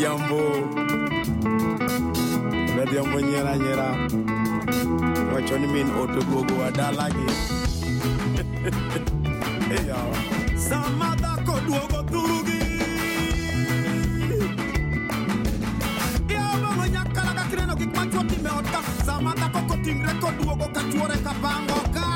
Mediambo. 0.00 0.40
Mediambo 2.76 3.20
nyera 3.20 3.56
nyera. 3.58 3.88
Wachoni 5.34 5.66
min 5.66 5.90
otogogo 6.00 6.64
adalagi. 6.64 7.26
hey 9.68 9.84
y'all. 9.84 10.14
Samada 10.56 11.36
koduogo 11.44 12.02
turugi. 12.10 12.60
Kireno 17.50 17.74
gik 17.76 17.92
machuo 17.96 18.22
time 18.24 18.50
ot 18.56 18.66
ka 18.72 18.80
sama 19.04 19.34
dhako 19.34 19.60
kotingre 19.68 20.12
koduogo 20.22 20.66
ka 20.72 20.80
chuore 20.92 21.16
ka 21.24 21.32
pango 21.42 21.80
ka 21.92 22.06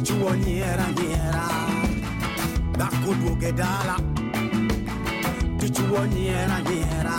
nyera 0.00 0.36
nyiera 0.36 0.86
nyiera 0.96 1.44
Dhako 2.78 3.10
duoge 3.20 3.52
dala 3.52 3.96
go 5.94 6.04
niera 6.06 6.58
niera 6.60 7.16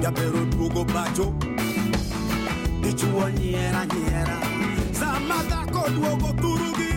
Davvero 0.00 0.44
duogo 0.46 0.84
bacio 0.84 1.34
Di 2.82 2.94
ciuo 2.94 3.28
niera 3.28 3.84
niera 3.84 4.36
Zamada 4.92 5.66
ko 5.72 5.88
duogo 5.90 6.32
turugi. 6.40 6.92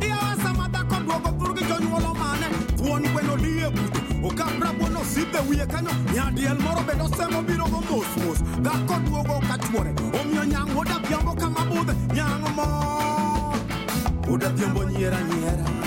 Ia 0.00 0.36
zamada 0.42 0.82
ko 0.88 0.96
duogo 1.06 1.30
turugi 1.38 1.64
Jonyuolo 1.68 2.14
mane. 2.14 2.48
Tuoni 2.76 3.12
quello 3.12 3.34
lì 3.36 3.58
è 3.60 3.70
buto 3.70 4.00
buono 4.72 5.02
si 5.04 5.24
be 5.26 5.66
kanyo. 5.66 5.90
Nyadi 6.12 6.44
el 6.46 6.58
moro 6.58 6.82
be 6.82 6.94
no 6.96 7.08
semo 7.16 7.42
biro 7.42 7.66
go 7.68 7.80
mos 7.88 8.10
mos. 8.24 8.38
Dako 8.60 8.98
duogo 9.04 9.40
kachuore. 9.46 9.92
Omio 10.18 10.44
nyango 10.44 10.84
da 10.84 10.98
kama 11.34 11.64
bude 11.66 11.94
Nyango 12.14 12.48
mo. 12.56 13.54
Uda 14.28 14.50
piambo 14.50 14.84
niera 14.84 15.20
niera 15.20 15.77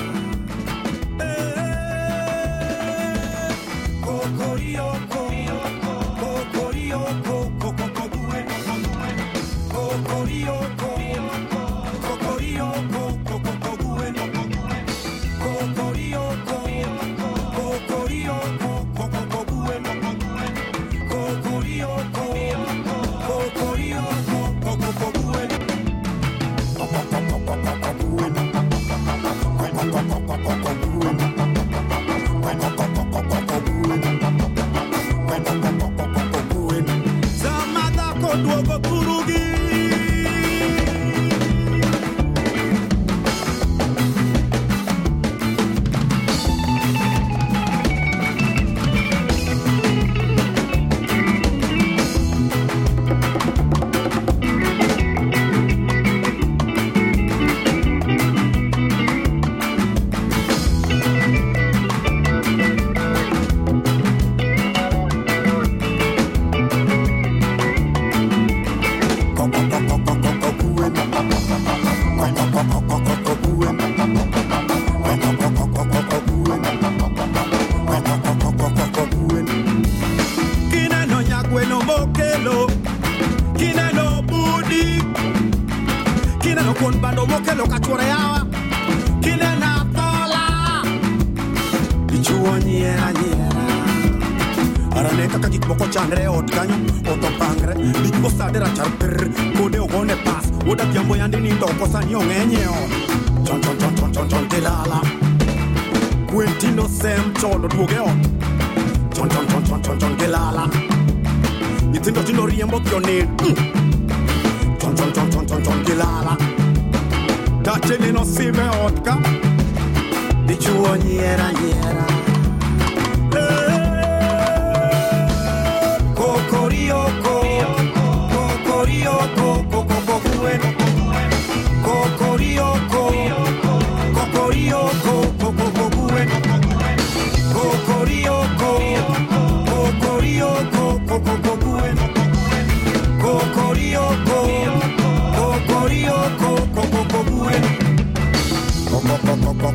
When 149.02 149.72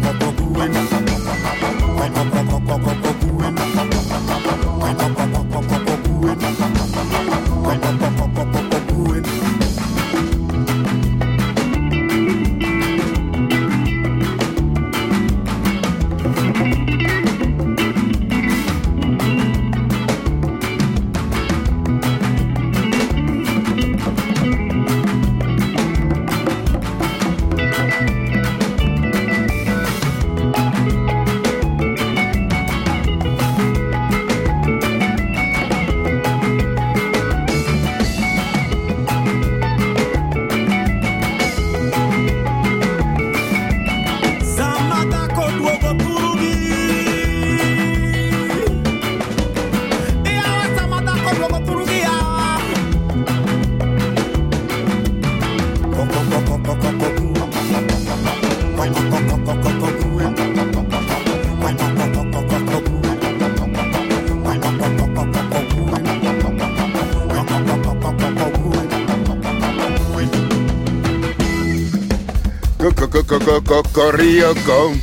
Coriocco, 74.07 74.95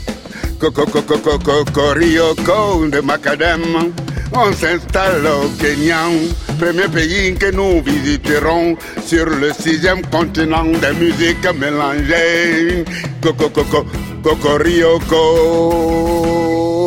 Coriocco 1.74 2.88
de 2.90 3.02
Macadam, 3.02 3.92
on 4.34 4.54
s'installe 4.54 5.28
au 5.28 5.50
Kenya, 5.60 6.08
premier 6.58 6.88
pays 6.88 7.36
que 7.36 7.52
nous 7.52 7.82
visiterons 7.82 8.78
sur 9.06 9.26
le 9.26 9.52
sixième 9.52 10.04
continent 10.06 10.64
des 10.64 10.94
musiques 10.94 11.46
mélangées. 11.60 12.86
Coco, 13.22 13.50
coco, 13.50 13.86
cocorioko. 14.24 15.20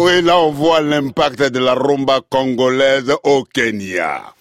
Et 0.09 0.23
là, 0.23 0.39
on 0.41 0.53
voit 0.53 0.81
l'impact 0.81 1.43
de 1.53 1.59
la 1.59 1.75
rumba 1.75 2.21
congolaise 2.31 3.12
au 3.25 3.45
Kenya. 3.45 4.36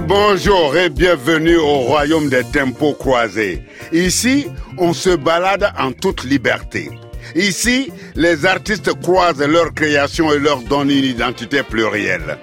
Bonjour 0.00 0.76
et 0.76 0.88
bienvenue 0.88 1.56
au 1.56 1.78
royaume 1.78 2.28
des 2.28 2.42
tempos 2.42 2.94
croisés. 2.94 3.62
Ici, 3.92 4.48
on 4.76 4.92
se 4.92 5.10
balade 5.10 5.72
en 5.78 5.92
toute 5.92 6.24
liberté. 6.24 6.90
Ici, 7.36 7.92
les 8.16 8.44
artistes 8.44 8.92
croisent 9.00 9.46
leurs 9.46 9.72
créations 9.72 10.32
et 10.32 10.40
leur 10.40 10.62
donnent 10.62 10.90
une 10.90 11.04
identité 11.04 11.62
plurielle. 11.62 12.38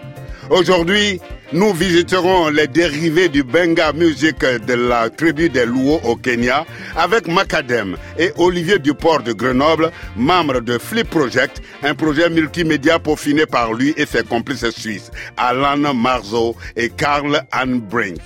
Aujourd'hui, 0.49 1.19
nous 1.53 1.73
visiterons 1.73 2.49
les 2.49 2.67
dérivés 2.67 3.27
du 3.27 3.43
Benga 3.43 3.91
Music 3.93 4.39
de 4.39 4.73
la 4.73 5.09
tribu 5.09 5.49
des 5.49 5.65
Luo 5.65 5.99
au 6.03 6.15
Kenya 6.15 6.65
avec 6.95 7.27
Macadam 7.27 7.97
et 8.17 8.31
Olivier 8.37 8.79
Duport 8.79 9.21
de 9.23 9.33
Grenoble, 9.33 9.91
membre 10.15 10.61
de 10.61 10.77
Flip 10.77 11.09
Project, 11.09 11.61
un 11.83 11.93
projet 11.93 12.29
multimédia 12.29 12.99
peaufiné 12.99 13.45
par 13.45 13.73
lui 13.73 13.93
et 13.97 14.05
ses 14.05 14.23
complices 14.23 14.69
suisses, 14.69 15.11
Alan 15.35 15.93
Marzo 15.93 16.55
et 16.75 16.89
Karl 16.89 17.41
Brink 17.89 18.21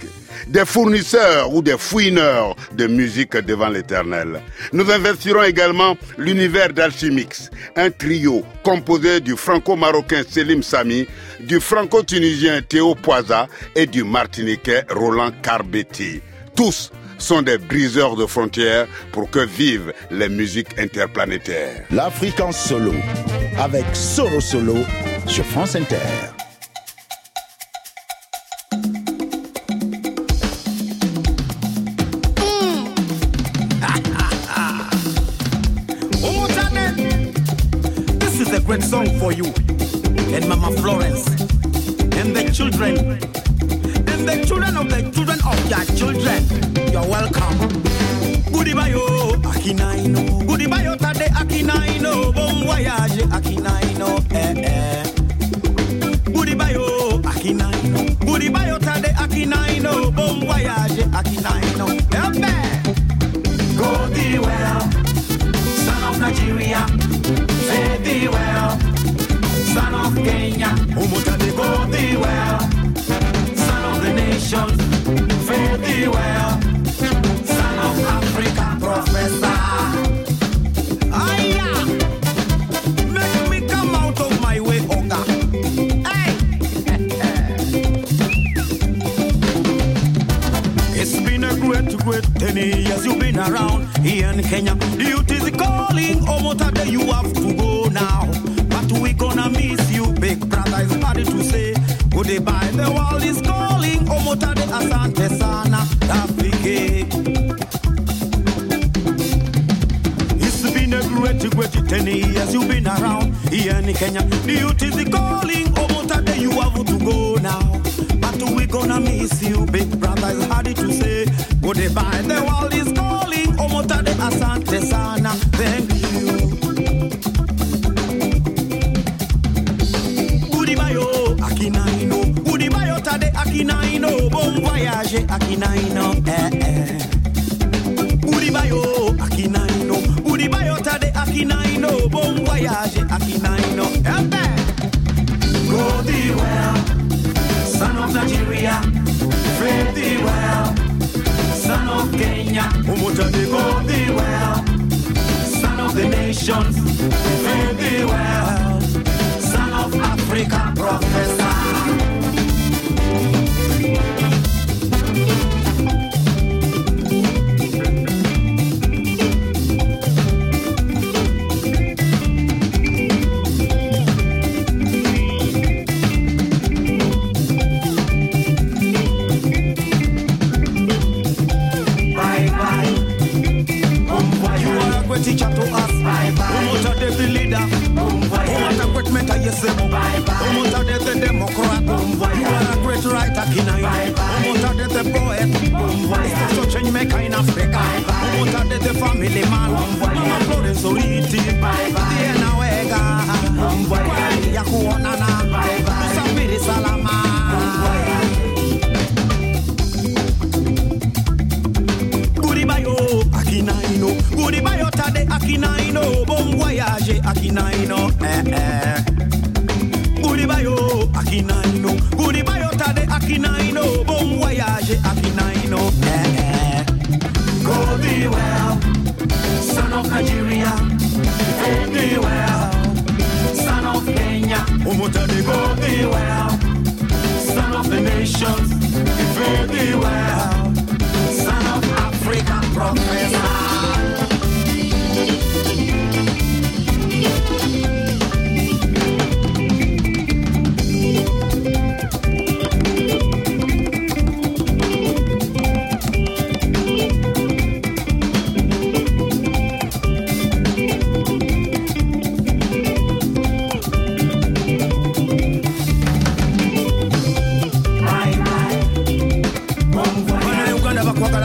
des 0.48 0.66
fournisseurs 0.66 1.54
ou 1.54 1.62
des 1.62 1.78
fouineurs 1.78 2.56
de 2.74 2.88
musique 2.88 3.38
devant 3.38 3.70
l'éternel. 3.70 4.42
Nous 4.74 4.90
investirons 4.92 5.44
également 5.44 5.96
l'univers 6.18 6.74
d'Alchimix, 6.74 7.50
un 7.76 7.90
trio 7.90 8.44
composé 8.64 9.20
du 9.20 9.36
franco-marocain 9.36 10.24
Selim 10.28 10.62
Sami, 10.62 11.08
du 11.40 11.60
franco-tunisien 11.60 12.62
Théo 12.62 12.96
Poisa 12.96 13.48
et 13.76 13.86
du 13.86 14.04
martiniquais 14.04 14.86
Roland 14.90 15.32
Carbetti. 15.42 16.22
Tous 16.56 16.92
sont 17.18 17.42
des 17.42 17.58
briseurs 17.58 18.16
de 18.16 18.26
frontières 18.26 18.88
pour 19.12 19.30
que 19.30 19.40
vivent 19.40 19.94
les 20.12 20.30
musiques 20.30 20.78
interplanétaires. 20.80 21.86
L'Afrique 21.92 22.40
en 22.40 22.52
solo, 22.52 22.94
avec 23.58 23.86
Solo 23.94 24.42
Solo 24.42 24.76
sur 25.28 25.46
France 25.46 25.76
Inter. 25.76 25.98
great 38.66 38.82
song 38.82 39.20
for 39.20 39.32
you 39.32 40.05
and 40.36 40.50
Mama 40.50 40.70
Florence 40.72 41.26
and 42.20 42.36
the 42.36 42.52
children 42.52 42.98
and 44.12 44.28
the 44.28 44.44
children 44.46 44.76
of 44.76 44.90
the 44.90 45.10
children 45.16 45.40
of 45.48 45.58
your 45.72 45.86
children. 45.96 46.44
You're 46.92 47.08
welcome. 47.08 47.58
Goodie 48.52 48.74
bayo, 48.74 49.00
akinaino. 49.44 50.46
Goodie 50.46 50.68
bayo 50.68 50.96
tade 50.98 51.28
akinaino. 51.32 52.34
Bon 52.36 52.66
voyage 52.66 53.24
akinaino. 53.32 54.10
Eh 54.32 54.54
eh. 54.60 55.04
Goodie 56.34 56.56
bayo, 56.56 56.84
akinaino. 57.24 58.00
Goodie 58.26 58.50
bayo 58.50 58.78
tade 58.80 59.16
akinaino. 59.16 60.12
Bon 60.12 60.40
voyage 60.42 60.95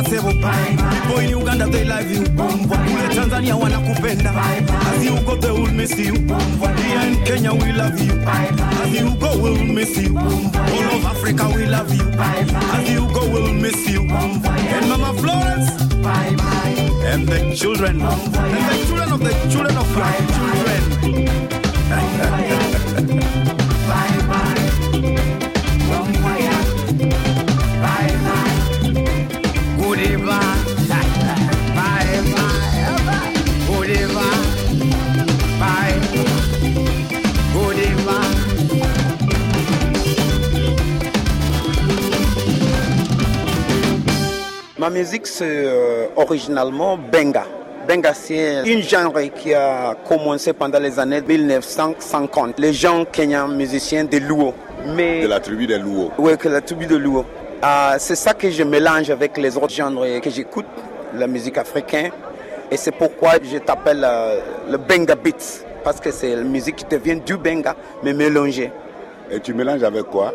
Uganda 0.00 0.10
sebo 0.10 0.32
People 0.90 1.18
in 1.20 1.30
Uganda 1.30 1.66
they 1.66 1.84
love 1.84 2.10
you. 2.10 2.24
Kule 2.24 3.08
Tanzania 3.14 3.56
wanakupenda. 3.56 4.30
As 4.30 5.04
you 5.04 5.20
go 5.24 5.36
they 5.36 5.50
will 5.50 5.70
miss 5.72 5.98
you. 5.98 6.14
Here 6.14 7.06
in 7.06 7.24
Kenya 7.24 7.52
we 7.52 7.72
love 7.72 8.00
you. 8.00 8.12
As 8.22 8.92
you 8.92 9.14
go 9.16 9.36
we'll 9.38 9.64
miss 9.64 9.96
you. 9.96 10.16
All 10.16 10.96
of 10.96 11.04
Africa 11.04 11.50
we 11.54 11.66
love 11.66 11.92
you. 11.94 12.04
As 12.18 12.88
you 12.90 13.06
go 13.12 13.28
we'll 13.28 13.52
miss 13.52 13.88
you. 13.88 14.02
And 14.02 14.88
Mama 14.88 15.12
Florence. 15.20 15.70
And 17.04 17.28
the 17.28 17.54
children. 17.56 18.00
And 18.00 18.34
the 18.34 18.84
children 18.86 19.12
of 19.12 19.20
the 19.20 19.32
children 19.50 19.76
of 19.76 19.96
my 19.96 20.16
children 20.34 20.80
Ma 44.80 44.88
musique, 44.88 45.26
c'est 45.26 45.44
euh, 45.46 46.06
originalement 46.16 46.96
Benga. 46.96 47.44
Benga, 47.86 48.14
c'est 48.14 48.62
une 48.64 48.82
genre 48.82 49.12
qui 49.36 49.52
a 49.52 49.94
commencé 50.08 50.54
pendant 50.54 50.78
les 50.78 50.98
années 50.98 51.20
1950. 51.20 52.58
Les 52.58 52.72
gens 52.72 53.04
kenyans 53.04 53.48
musiciens 53.48 54.04
de 54.04 54.16
Luo. 54.16 54.54
Mais, 54.96 55.20
De 55.20 55.28
la 55.28 55.38
tribu 55.38 55.66
des 55.66 55.76
Louos. 55.76 56.12
Oui, 56.16 56.34
que 56.38 56.48
la 56.48 56.62
tribu 56.62 56.86
de 56.86 56.96
Luo. 56.96 57.26
Ah, 57.60 57.96
c'est 57.98 58.14
ça 58.14 58.32
que 58.32 58.48
je 58.50 58.62
mélange 58.62 59.10
avec 59.10 59.36
les 59.36 59.54
autres 59.58 59.68
genres 59.74 60.02
que 60.22 60.30
j'écoute, 60.30 60.64
la 61.14 61.26
musique 61.26 61.58
africaine. 61.58 62.12
Et 62.70 62.78
c'est 62.78 62.92
pourquoi 62.92 63.32
je 63.42 63.58
t'appelle 63.58 64.02
euh, 64.02 64.40
le 64.70 64.78
Benga 64.78 65.14
Beats. 65.14 65.62
Parce 65.84 66.00
que 66.00 66.10
c'est 66.10 66.34
la 66.34 66.42
musique 66.42 66.76
qui 66.76 66.86
devient 66.86 67.20
du 67.20 67.36
Benga, 67.36 67.76
mais 68.02 68.14
mélangée. 68.14 68.72
Et 69.30 69.40
tu 69.40 69.52
mélanges 69.52 69.82
avec 69.82 70.04
quoi? 70.04 70.32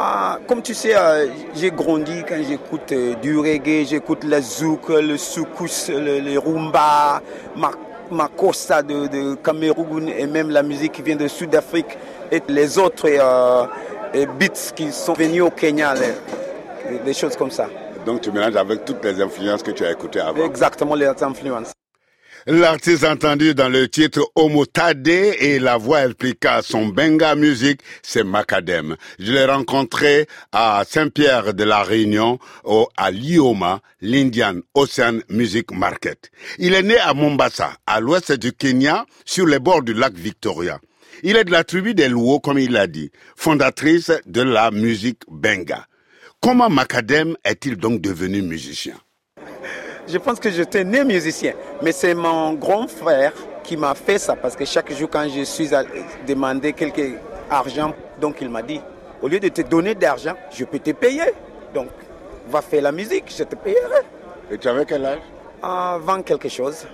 Ah, 0.00 0.38
comme 0.46 0.62
tu 0.62 0.74
sais, 0.74 0.94
euh, 0.96 1.26
j'ai 1.56 1.72
grandi 1.72 2.22
quand 2.28 2.36
j'écoute 2.48 2.92
euh, 2.92 3.14
du 3.16 3.36
reggae, 3.36 3.84
j'écoute 3.84 4.22
le 4.22 4.40
zouk, 4.40 4.90
le 4.90 5.16
soukous, 5.16 5.88
le, 5.88 6.20
le 6.20 6.38
rumba, 6.38 7.20
ma, 7.56 7.72
makossa 8.08 8.82
de, 8.84 9.08
de 9.08 9.34
Cameroun 9.34 10.08
et 10.08 10.26
même 10.28 10.50
la 10.50 10.62
musique 10.62 10.92
qui 10.92 11.02
vient 11.02 11.16
de 11.16 11.26
Sud-Afrique 11.26 11.98
et 12.30 12.40
les 12.48 12.78
autres 12.78 13.08
euh, 13.08 13.66
et 14.14 14.26
beats 14.26 14.72
qui 14.76 14.92
sont 14.92 15.14
venus 15.14 15.42
au 15.42 15.50
Kenya, 15.50 15.94
les- 15.94 16.98
des 17.00 17.12
choses 17.12 17.34
comme 17.36 17.50
ça. 17.50 17.66
Donc 18.06 18.20
tu 18.20 18.30
mélanges 18.30 18.54
avec 18.56 18.84
toutes 18.84 19.04
les 19.04 19.20
influences 19.20 19.64
que 19.64 19.72
tu 19.72 19.84
as 19.84 19.90
écoutées 19.90 20.20
avant. 20.20 20.44
Exactement 20.44 20.94
les 20.94 21.06
influences. 21.08 21.72
L'artiste 22.50 23.04
entendu 23.04 23.54
dans 23.54 23.68
le 23.68 23.90
titre 23.90 24.26
Omotade 24.34 25.06
et 25.06 25.58
la 25.58 25.76
voix 25.76 26.06
expliqua 26.06 26.62
son 26.62 26.86
benga 26.86 27.34
musique, 27.34 27.82
c'est 28.02 28.24
Macadam. 28.24 28.96
Je 29.18 29.32
l'ai 29.32 29.44
rencontré 29.44 30.26
à 30.50 30.82
Saint-Pierre 30.88 31.52
de 31.52 31.64
la 31.64 31.82
Réunion, 31.82 32.38
au, 32.64 32.88
à 32.96 33.10
Lioma, 33.10 33.82
l'Indian 34.00 34.54
Ocean 34.72 35.18
Music 35.28 35.72
Market. 35.72 36.30
Il 36.58 36.72
est 36.72 36.82
né 36.82 36.96
à 36.96 37.12
Mombasa, 37.12 37.74
à 37.86 38.00
l'ouest 38.00 38.32
du 38.32 38.54
Kenya, 38.54 39.04
sur 39.26 39.44
les 39.44 39.58
bords 39.58 39.82
du 39.82 39.92
lac 39.92 40.14
Victoria. 40.14 40.80
Il 41.22 41.36
est 41.36 41.44
de 41.44 41.50
la 41.50 41.64
tribu 41.64 41.92
des 41.92 42.08
Luo, 42.08 42.40
comme 42.40 42.58
il 42.58 42.72
l'a 42.72 42.86
dit, 42.86 43.10
fondatrice 43.36 44.10
de 44.24 44.40
la 44.40 44.70
musique 44.70 45.20
benga. 45.30 45.86
Comment 46.40 46.70
Macadam 46.70 47.36
est-il 47.44 47.76
donc 47.76 48.00
devenu 48.00 48.40
musicien? 48.40 48.94
Je 50.08 50.16
pense 50.16 50.40
que 50.40 50.50
j'étais 50.50 50.84
né 50.84 51.04
musicien, 51.04 51.52
mais 51.82 51.92
c'est 51.92 52.14
mon 52.14 52.54
grand 52.54 52.88
frère 52.88 53.32
qui 53.62 53.76
m'a 53.76 53.94
fait 53.94 54.18
ça 54.18 54.34
parce 54.34 54.56
que 54.56 54.64
chaque 54.64 54.90
jour 54.94 55.10
quand 55.10 55.28
je 55.28 55.42
suis 55.42 55.74
allé 55.74 56.02
demander 56.26 56.72
quelque 56.72 57.18
argent, 57.50 57.92
donc 58.18 58.36
il 58.40 58.48
m'a 58.48 58.62
dit, 58.62 58.80
au 59.20 59.28
lieu 59.28 59.38
de 59.38 59.48
te 59.48 59.60
donner 59.60 59.94
d'argent, 59.94 60.32
je 60.50 60.64
peux 60.64 60.78
te 60.78 60.92
payer. 60.92 61.34
Donc, 61.74 61.88
va 62.48 62.62
faire 62.62 62.82
la 62.82 62.92
musique, 62.92 63.24
je 63.36 63.44
te 63.44 63.54
payerai. 63.54 64.00
Et 64.50 64.56
tu 64.56 64.66
avais 64.68 64.86
quel 64.86 65.04
âge? 65.04 65.18
Avant 65.62 66.22
quelque 66.22 66.48
chose. 66.48 66.86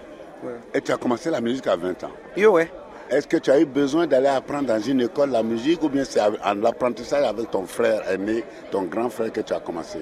Et 0.75 0.81
tu 0.81 0.91
as 0.91 0.97
commencé 0.97 1.31
la 1.31 1.41
musique 1.41 1.69
à 1.69 1.77
20 1.77 2.03
ans. 2.05 2.11
Yo, 2.37 2.53
ouais. 2.53 2.69
Est-ce 3.11 3.29
que 3.29 3.37
tu 3.37 3.51
as 3.51 3.61
eu 3.61 3.65
besoin 3.67 4.09
d'aller 4.09 4.27
apprendre 4.27 4.67
dans 4.67 4.81
une 4.81 5.03
école 5.03 5.31
la 5.31 5.43
musique 5.43 5.83
ou 5.85 5.89
bien 5.89 6.05
c'est 6.05 6.21
en 6.21 6.65
apprentissage 6.65 7.25
avec 7.25 7.51
ton 7.51 7.65
frère 7.67 8.03
aîné, 8.11 8.43
ton 8.73 8.83
grand 8.83 9.09
frère 9.11 9.31
que 9.31 9.43
tu 9.43 9.53
as 9.53 9.61
commencé? 9.61 9.99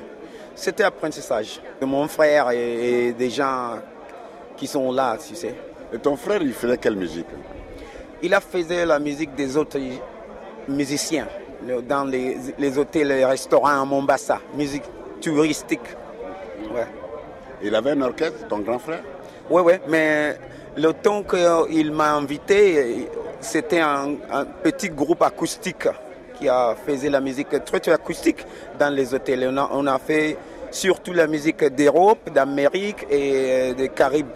C'était 0.54 0.85
apprentissage 0.85 1.61
de 1.80 1.87
mon 1.87 2.06
frère 2.09 2.50
et, 2.50 3.09
et 3.09 3.12
des 3.12 3.30
gens 3.30 3.78
qui 4.56 4.66
sont 4.66 4.92
là, 4.92 5.16
tu 5.16 5.35
sais. 5.35 5.54
Et 5.92 5.99
ton 5.99 6.16
frère, 6.16 6.42
il 6.42 6.52
faisait 6.52 6.78
quelle 6.78 6.97
musique? 6.97 7.26
Il 8.23 8.32
a 8.35 8.40
fait 8.40 8.87
la 8.87 8.99
musique 8.99 9.35
des 9.35 9.56
autres 9.56 9.78
musiciens 10.68 11.26
dans 11.88 12.04
les, 12.04 12.37
les 12.59 12.78
hôtels 12.78 13.11
et 13.11 13.16
les 13.16 13.25
restaurants 13.25 13.82
à 13.82 13.85
Mombasa, 13.85 14.40
musique 14.54 14.85
touristique. 15.21 15.80
Ouais. 16.75 16.87
Il 17.62 17.75
avait 17.75 17.92
un 17.92 18.02
orchestre, 18.02 18.47
ton 18.49 18.59
grand 18.59 18.78
frère? 18.78 19.02
Ouais, 19.50 19.62
ouais, 19.62 19.80
mais 19.88 20.37
le 20.76 20.92
temps 20.92 21.23
qu'il 21.23 21.92
m'a 21.92 22.12
invité, 22.12 23.09
c'était 23.40 23.80
un, 23.80 24.14
un 24.30 24.44
petit 24.44 24.88
groupe 24.88 25.23
acoustique 25.23 25.88
qui 26.42 26.49
a 26.49 26.75
fait 26.75 27.08
la 27.08 27.20
musique 27.20 27.50
très, 27.64 27.78
très 27.78 27.92
acoustique 27.92 28.44
dans 28.76 28.92
les 28.92 29.14
hôtels. 29.14 29.49
On 29.52 29.56
a, 29.58 29.70
on 29.72 29.87
a 29.87 29.99
fait 30.00 30.37
surtout 30.72 31.12
la 31.12 31.28
musique 31.28 31.62
d'Europe, 31.64 32.30
d'Amérique 32.34 33.06
et 33.08 33.75
des 33.75 33.88
Caraïbes. 33.90 34.32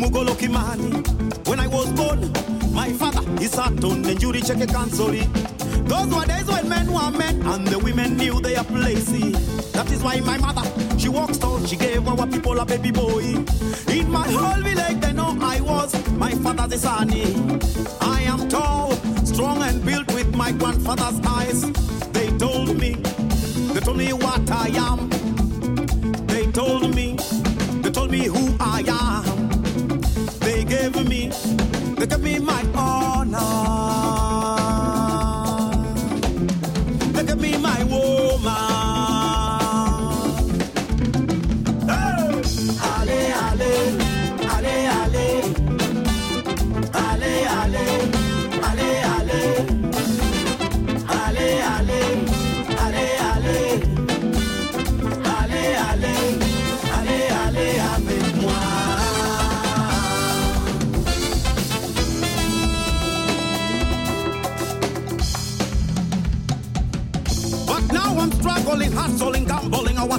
Kimani. 0.00 1.46
When 1.48 1.58
I 1.60 1.66
was 1.66 1.90
born, 1.92 2.20
my 2.72 2.92
father, 2.92 3.22
he 3.40 3.46
sat 3.46 3.82
on 3.84 4.02
the 4.02 4.14
jury 4.14 4.40
check 4.40 4.60
a 4.60 4.66
console. 4.66 5.12
Those 5.86 6.14
were 6.14 6.24
days 6.24 6.46
when 6.46 6.68
men 6.68 6.92
were 6.92 7.10
men 7.10 7.42
and 7.42 7.66
the 7.66 7.78
women 7.78 8.16
knew 8.16 8.40
their 8.40 8.62
place. 8.64 9.10
That 9.72 9.90
is 9.90 10.02
why 10.02 10.20
my 10.20 10.38
mother, 10.38 10.62
she 10.98 11.08
walks 11.08 11.38
tall, 11.38 11.64
she 11.64 11.76
gave 11.76 12.06
our 12.06 12.26
people 12.26 12.58
a 12.58 12.64
baby 12.64 12.90
boy. 12.90 13.44
In 13.88 14.10
my 14.10 14.28
whole 14.28 14.62
village, 14.62 15.00
they 15.00 15.12
know 15.12 15.36
I 15.40 15.60
was 15.60 15.92
my 16.12 16.30
father's 16.32 16.82
son. 16.82 17.10
I 18.00 18.22
am 18.22 18.48
tall, 18.48 18.92
strong, 19.24 19.62
and 19.62 19.84
built 19.84 20.06
with 20.14 20.34
my 20.34 20.52
grandfather's 20.52 21.20
eyes. 21.26 21.62
They 22.12 22.28
told 22.38 22.78
me, 22.78 22.94
they 23.74 23.80
told 23.80 23.96
me 23.96 24.12
what 24.12 24.50
I 24.50 24.68
am. 24.68 25.17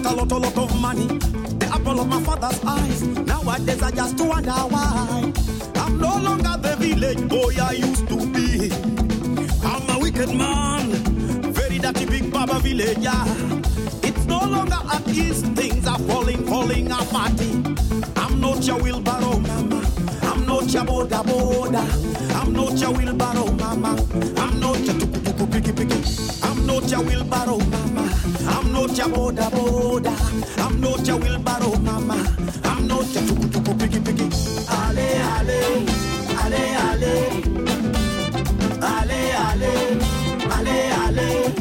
A 0.10 0.16
lot, 0.16 0.32
a 0.32 0.38
lot 0.38 0.58
of 0.58 0.82
money. 0.82 1.08
The 1.08 1.70
apple 1.72 2.00
of 2.00 2.08
my 2.08 2.22
father's 2.24 2.64
eyes. 2.66 3.02
Nowadays 3.04 3.82
I 3.82 3.92
just 3.92 4.20
wonder 4.20 4.52
why. 4.52 5.32
I'm 5.76 5.98
no 6.00 6.18
longer 6.18 6.56
the 6.62 6.76
village 6.78 7.28
boy 7.28 7.54
I 7.62 7.74
used 7.74 8.08
to 8.08 8.18
be. 8.34 8.72
I'm 9.64 9.90
a 9.96 10.00
wicked 10.00 10.34
man, 10.36 10.92
very 11.54 11.78
dirty 11.78 12.06
big 12.06 12.32
baba 12.32 12.60
villager. 12.60 13.22
It's 14.04 14.26
no 14.26 14.40
longer 14.40 14.80
at 14.92 15.08
ease, 15.10 15.42
things 15.42 15.86
are 15.88 16.00
falling, 16.00 16.46
falling 16.48 16.92
apart. 16.92 17.40
I'm 18.16 18.42
not 18.42 18.66
your 18.66 18.80
wheelbarrow 18.82 19.38
mama. 19.40 19.86
I'm 20.24 20.46
not 20.46 20.74
your 20.74 20.84
boda 20.86 21.24
boda. 21.24 21.84
I'm 22.36 22.54
not 22.54 22.80
your 22.80 22.92
wheelbarrow 22.94 23.52
mama. 23.52 23.92
I'm 24.38 24.60
not 24.60 24.80
your 24.80 24.96
tuku 24.96 25.20
tuku 25.26 25.46
piki 25.52 25.72
piki. 25.72 26.44
I'm 26.44 26.66
not 26.66 26.90
your 26.90 27.04
wheelbarrow 27.04 27.58
mama. 27.58 27.89
I'm 28.50 28.72
not 28.74 28.98
your 28.98 29.08
boda 29.08 29.50
boda. 29.56 30.14
I'm 30.64 30.82
not 30.82 31.08
your 31.08 31.18
wheelbarrow 31.18 31.76
mama. 31.80 32.18
I'm 32.64 32.88
not 32.88 33.08
your 33.14 33.24
tuku 33.24 33.46
tuku 33.54 33.72
piggy 33.80 34.00
piggy. 34.00 34.28
Ale 34.80 35.08
ale, 35.36 35.60
ale 36.44 36.64
ale, 36.88 37.14
ale 38.82 39.22
ale, 39.48 39.74
ale 40.56 40.78
ale. 41.04 41.59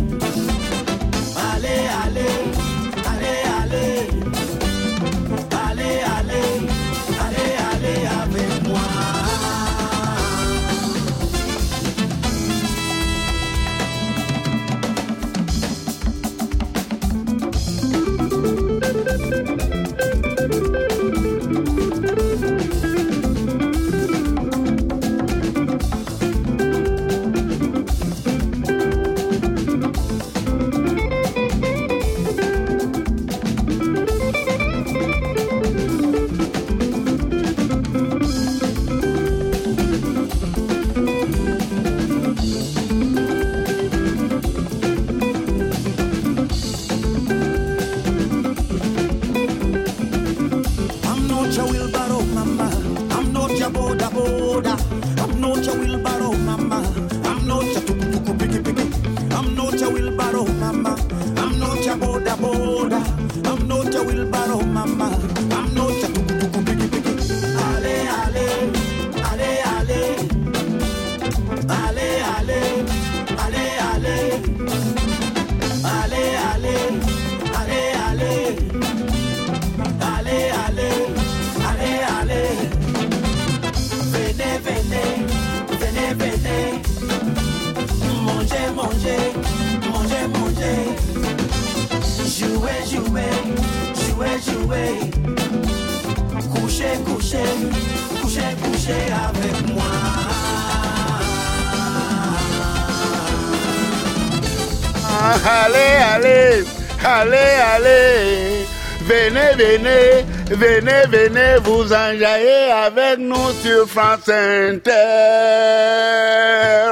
Allez, 107.05 107.37
allez. 107.75 108.67
Venez, 109.09 109.55
venez, 109.57 110.27
venez, 110.51 111.07
venez 111.09 111.59
vous 111.65 111.93
enjailler 111.95 112.71
avec 112.71 113.19
nous 113.19 113.53
sur 113.63 113.89
France 113.89 114.29
Inter. 114.29 114.91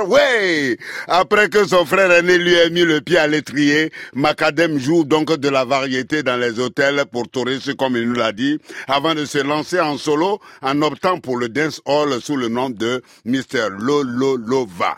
Oui, 0.06 0.78
après 1.08 1.50
que 1.50 1.66
son 1.66 1.84
frère 1.84 2.10
aîné 2.10 2.38
lui 2.38 2.54
ait 2.54 2.70
mis 2.70 2.84
le 2.84 3.02
pied 3.02 3.18
à 3.18 3.26
l'étrier, 3.26 3.92
Macadam 4.14 4.78
joue 4.78 5.04
donc 5.04 5.36
de 5.36 5.48
la 5.50 5.66
variété 5.66 6.22
dans 6.22 6.36
les 6.36 6.58
hôtels 6.58 7.04
pour 7.12 7.28
touristes, 7.28 7.76
comme 7.76 7.96
il 7.96 8.08
nous 8.08 8.14
l'a 8.14 8.32
dit, 8.32 8.58
avant 8.88 9.14
de 9.14 9.26
se 9.26 9.38
lancer 9.38 9.80
en 9.80 9.98
solo 9.98 10.40
en 10.62 10.80
optant 10.80 11.18
pour 11.18 11.36
le 11.36 11.50
dance 11.50 11.82
hall 11.84 12.18
sous 12.22 12.36
le 12.36 12.48
nom 12.48 12.70
de 12.70 13.02
Mr. 13.26 13.68
Lololova. 13.78 14.96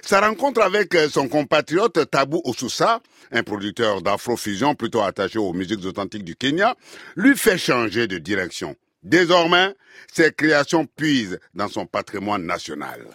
Sa 0.00 0.20
rencontre 0.20 0.62
avec 0.62 0.94
euh, 0.94 1.08
son 1.08 1.28
compatriote 1.28 2.10
Tabu 2.10 2.38
Osusa, 2.44 3.00
un 3.30 3.42
producteur 3.42 4.02
d'afrofusion 4.02 4.74
plutôt 4.74 5.02
attaché 5.02 5.38
aux 5.38 5.52
musiques 5.52 5.84
authentiques 5.84 6.24
du 6.24 6.36
Kenya, 6.36 6.74
lui 7.16 7.36
fait 7.36 7.58
changer 7.58 8.06
de 8.06 8.18
direction. 8.18 8.74
Désormais, 9.02 9.74
ses 10.12 10.32
créations 10.32 10.86
puisent 10.86 11.38
dans 11.54 11.68
son 11.68 11.86
patrimoine 11.86 12.44
national. 12.44 13.06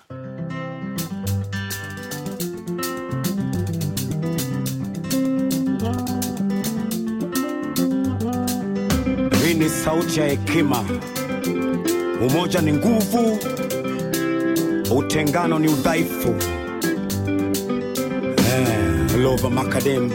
Lova 19.17 19.49
Macadam, 19.49 20.11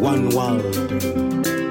one 0.00 0.28
world. 0.30 1.61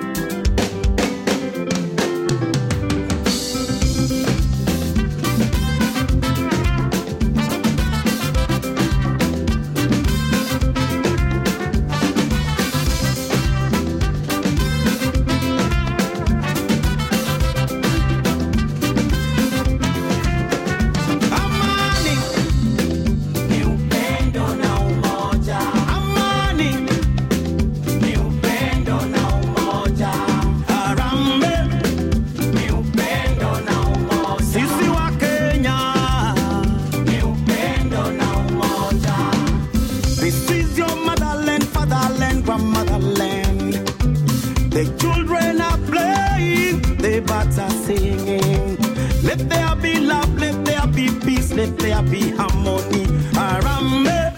The 44.81 44.97
children 44.97 45.61
are 45.61 45.77
playing, 45.77 46.81
the 46.97 47.19
birds 47.19 47.59
are 47.59 47.69
singing. 47.85 48.77
Let 49.21 49.47
there 49.47 49.75
be 49.75 49.99
love, 49.99 50.35
let 50.39 50.65
there 50.65 50.87
be 50.87 51.07
peace, 51.23 51.53
let 51.53 51.77
there 51.77 52.01
be 52.01 52.31
harmony. 52.31 53.05
Harambee 53.37 54.33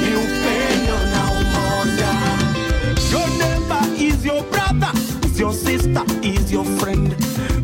ni 0.00 0.10
upendo 0.18 0.96
na 1.14 1.22
umoja. 1.38 2.12
Your 3.12 3.28
neighbor 3.38 3.84
is 4.02 4.24
your 4.24 4.42
brother, 4.50 4.90
is 5.26 5.38
your 5.38 5.52
sister, 5.52 6.04
is 6.24 6.50
your 6.50 6.64
friend. 6.80 7.14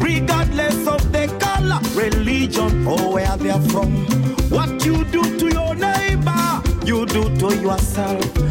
Regardless 0.01 0.87
of 0.87 1.03
the 1.11 1.27
color, 1.41 1.81
religion, 1.97 2.87
or 2.87 3.15
where 3.15 3.37
they're 3.39 3.61
from. 3.73 4.07
What 4.51 4.87
you 4.87 5.03
do 5.07 5.23
to 5.41 5.49
your 5.49 5.75
neighbor, 5.75 6.63
you 6.85 7.07
do 7.07 7.25
to 7.39 7.57
yourself. 7.57 8.48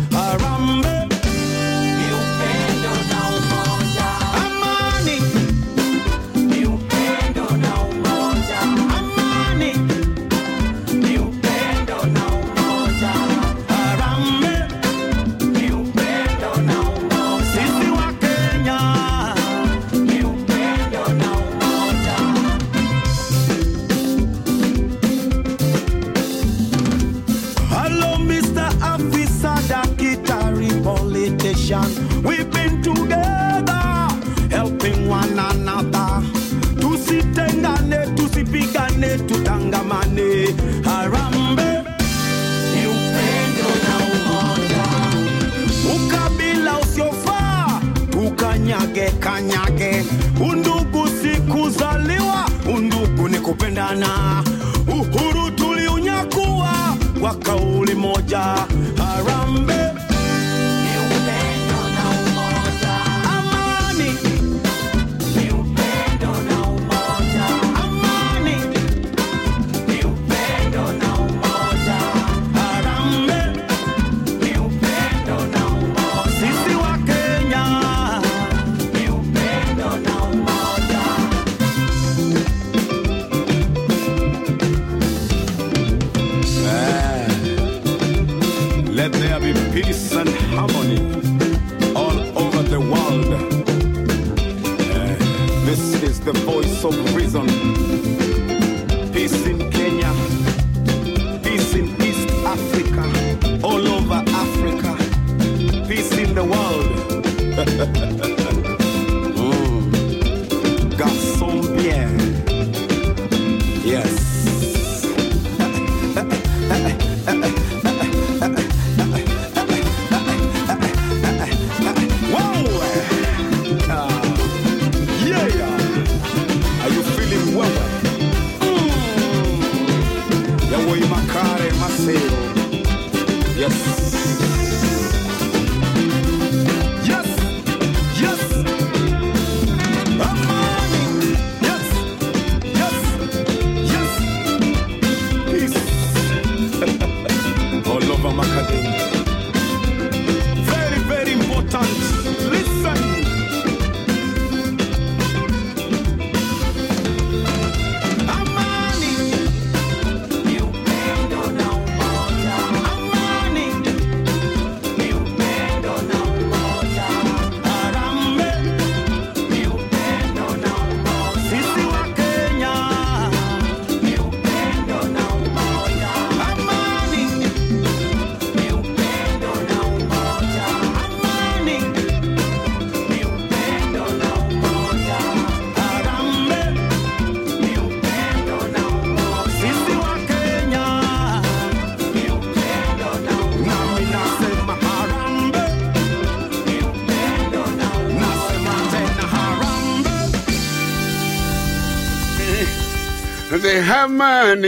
Hamani, 203.89 204.67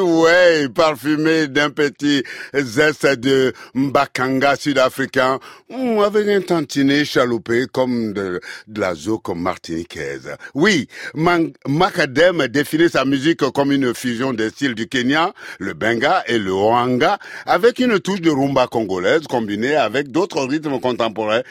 ouais, 0.00 0.68
parfumé 0.74 1.46
d'un 1.46 1.70
petit 1.70 2.24
zeste 2.54 3.06
de 3.06 3.52
Mbakanga 3.74 4.56
sud-africain, 4.56 5.38
avec 6.04 6.26
un 6.28 6.40
tantinet 6.40 7.04
chaloupé 7.04 7.66
comme 7.72 8.12
de, 8.12 8.40
la 8.74 8.94
zouk 8.94 9.28
martiniquaise. 9.28 10.34
Oui, 10.54 10.88
Man- 11.14 11.52
Macadam 11.68 12.48
définit 12.48 12.88
sa 12.88 13.04
musique 13.04 13.48
comme 13.52 13.70
une 13.70 13.94
fusion 13.94 14.32
des 14.32 14.50
styles 14.50 14.74
du 14.74 14.88
Kenya, 14.88 15.32
le 15.60 15.74
Benga 15.74 16.24
et 16.26 16.38
le 16.38 16.52
Oanga, 16.52 17.18
avec 17.46 17.78
une 17.78 18.00
touche 18.00 18.20
de 18.20 18.30
rumba 18.30 18.66
congolaise 18.66 19.22
combinée 19.28 19.76
avec 19.76 20.10
d'autres 20.10 20.42
rythmes 20.44 20.80
contemporains, 20.80 21.42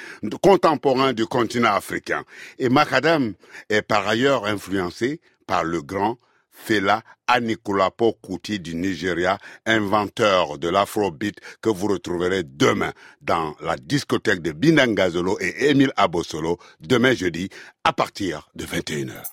contemporains 0.42 1.14
du 1.14 1.26
continent 1.26 1.74
africain. 1.74 2.24
Et 2.58 2.68
Macadam 2.68 3.34
est 3.70 3.82
par 3.82 4.06
ailleurs 4.08 4.46
influencé 4.46 5.22
par 5.50 5.64
le 5.64 5.82
grand 5.82 6.16
Fela 6.52 7.02
Anikulapo 7.26 8.14
Kuti 8.22 8.60
du 8.60 8.76
Nigeria, 8.76 9.40
inventeur 9.66 10.60
de 10.60 10.70
l'afrobeat 10.70 11.38
que 11.60 11.70
vous 11.70 11.88
retrouverez 11.88 12.44
demain 12.44 12.92
dans 13.22 13.56
la 13.62 13.76
discothèque 13.76 14.44
de 14.44 14.52
Binangazolo 14.52 15.40
et 15.40 15.70
Emile 15.70 15.92
Abosolo, 15.98 16.60
demain 16.80 17.16
jeudi, 17.16 17.50
à 17.84 17.94
partir 17.94 18.48
de 18.54 18.64
21h. 18.64 19.24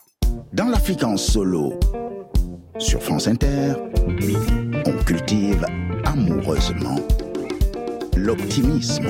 Dans 0.54 0.68
l'Afrique 0.68 1.02
en 1.04 1.18
solo, 1.18 1.78
sur 2.78 3.02
France 3.02 3.28
Inter, 3.28 3.74
on 4.86 5.04
cultive 5.04 5.66
amoureusement 6.06 6.96
l'optimisme. 8.16 9.08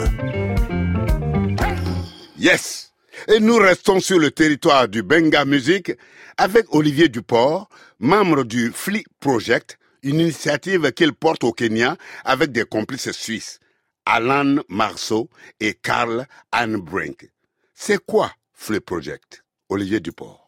Yes! 2.37 2.87
Et 3.29 3.41
nous 3.41 3.57
restons 3.57 3.99
sur 3.99 4.19
le 4.19 4.31
territoire 4.31 4.89
du 4.89 5.03
Benga 5.03 5.45
Music 5.45 5.93
avec 6.37 6.67
Olivier 6.75 7.09
Duport, 7.09 7.69
membre 7.99 8.45
du 8.45 8.71
FLI 8.73 9.05
Project, 9.21 9.79
une 10.03 10.21
initiative 10.21 10.93
qu'il 10.93 11.13
porte 11.13 11.45
au 11.45 11.53
Kenya 11.53 11.97
avec 12.25 12.53
des 12.53 12.65
complices 12.65 13.11
suisses, 13.13 13.59
Alan 14.05 14.57
Marceau 14.69 15.29
et 15.61 15.75
Karl 15.75 16.27
Anbrink. 16.53 17.31
C'est 17.75 18.05
quoi 18.05 18.33
FLI 18.53 18.81
Project? 18.81 19.45
Olivier 19.69 20.01
Duport. 20.01 20.46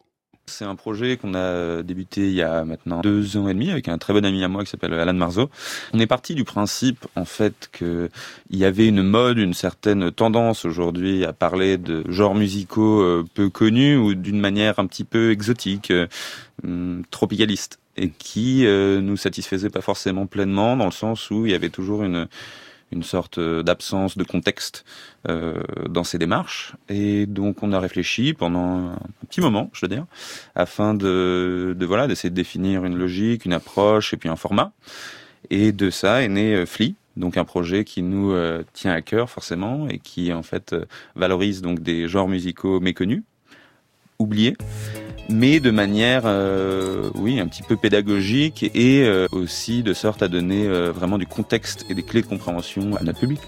C'est 0.49 0.65
un 0.65 0.75
projet 0.75 1.17
qu'on 1.17 1.35
a 1.35 1.83
débuté 1.83 2.27
il 2.27 2.33
y 2.33 2.41
a 2.41 2.65
maintenant 2.65 3.01
deux 3.01 3.37
ans 3.37 3.47
et 3.47 3.53
demi 3.53 3.69
avec 3.69 3.87
un 3.87 3.97
très 3.97 4.13
bon 4.13 4.25
ami 4.25 4.43
à 4.43 4.47
moi 4.47 4.63
qui 4.63 4.71
s'appelle 4.71 4.93
Alan 4.93 5.13
Marzo. 5.13 5.49
On 5.93 5.99
est 5.99 6.07
parti 6.07 6.33
du 6.33 6.43
principe 6.43 7.05
en 7.15 7.25
fait 7.25 7.69
que 7.71 8.09
il 8.49 8.57
y 8.57 8.65
avait 8.65 8.87
une 8.87 9.03
mode, 9.03 9.37
une 9.37 9.53
certaine 9.53 10.11
tendance 10.11 10.65
aujourd'hui 10.65 11.23
à 11.23 11.33
parler 11.33 11.77
de 11.77 12.03
genres 12.09 12.35
musicaux 12.35 13.01
euh, 13.01 13.25
peu 13.33 13.49
connus 13.49 13.95
ou 13.95 14.15
d'une 14.15 14.39
manière 14.39 14.79
un 14.79 14.87
petit 14.87 15.03
peu 15.03 15.31
exotique, 15.31 15.91
euh, 15.91 16.07
hum, 16.63 17.03
tropicaliste 17.11 17.79
et 17.95 18.09
qui 18.09 18.65
euh, 18.65 19.01
nous 19.01 19.17
satisfaisait 19.17 19.69
pas 19.69 19.81
forcément 19.81 20.25
pleinement 20.25 20.75
dans 20.75 20.85
le 20.85 20.91
sens 20.91 21.29
où 21.29 21.45
il 21.45 21.51
y 21.51 21.55
avait 21.55 21.69
toujours 21.69 22.03
une 22.03 22.27
une 22.91 23.03
sorte 23.03 23.37
euh, 23.37 23.63
d'absence 23.63 24.17
de 24.17 24.23
contexte 24.23 24.85
euh, 25.27 25.61
dans 25.89 26.03
ces 26.03 26.17
démarches. 26.17 26.75
Et 26.87 27.25
donc 27.25 27.63
on 27.63 27.71
a 27.71 27.79
réfléchi 27.79 28.33
pendant 28.33 28.89
un 28.89 29.25
petit 29.27 29.41
moment, 29.41 29.69
je 29.73 29.85
veux 29.85 29.89
dire, 29.89 30.05
afin 30.55 30.93
de, 30.93 31.75
de 31.77 31.85
voilà 31.85 32.07
d'essayer 32.07 32.29
de 32.29 32.35
définir 32.35 32.85
une 32.85 32.97
logique, 32.97 33.45
une 33.45 33.53
approche 33.53 34.13
et 34.13 34.17
puis 34.17 34.29
un 34.29 34.35
format. 34.35 34.73
Et 35.49 35.71
de 35.71 35.89
ça 35.89 36.21
est 36.23 36.27
né 36.27 36.55
euh, 36.55 36.65
Fli, 36.65 36.95
donc 37.17 37.37
un 37.37 37.45
projet 37.45 37.83
qui 37.83 38.01
nous 38.01 38.31
euh, 38.31 38.63
tient 38.73 38.93
à 38.93 39.01
cœur 39.01 39.29
forcément 39.29 39.87
et 39.87 39.99
qui 39.99 40.33
en 40.33 40.43
fait 40.43 40.75
valorise 41.15 41.61
donc 41.61 41.79
des 41.79 42.07
genres 42.07 42.27
musicaux 42.27 42.79
méconnus, 42.79 43.23
oubliés, 44.19 44.55
mais 45.29 45.59
de 45.59 45.71
manière, 45.71 46.23
euh, 46.25 47.09
oui, 47.15 47.39
un 47.39 47.47
petit 47.47 47.63
peu 47.63 47.77
pédagogique 47.77 48.69
et 48.73 49.03
euh, 49.03 49.27
aussi 49.31 49.81
de 49.83 49.93
sorte 49.93 50.21
à 50.21 50.27
donner 50.27 50.67
euh, 50.67 50.91
vraiment 50.91 51.17
du 51.17 51.25
contexte 51.25 51.85
et 51.89 51.95
des 51.95 52.03
clés 52.03 52.21
de 52.21 52.27
compréhension 52.27 52.95
à 52.97 53.03
notre 53.03 53.19
public. 53.19 53.39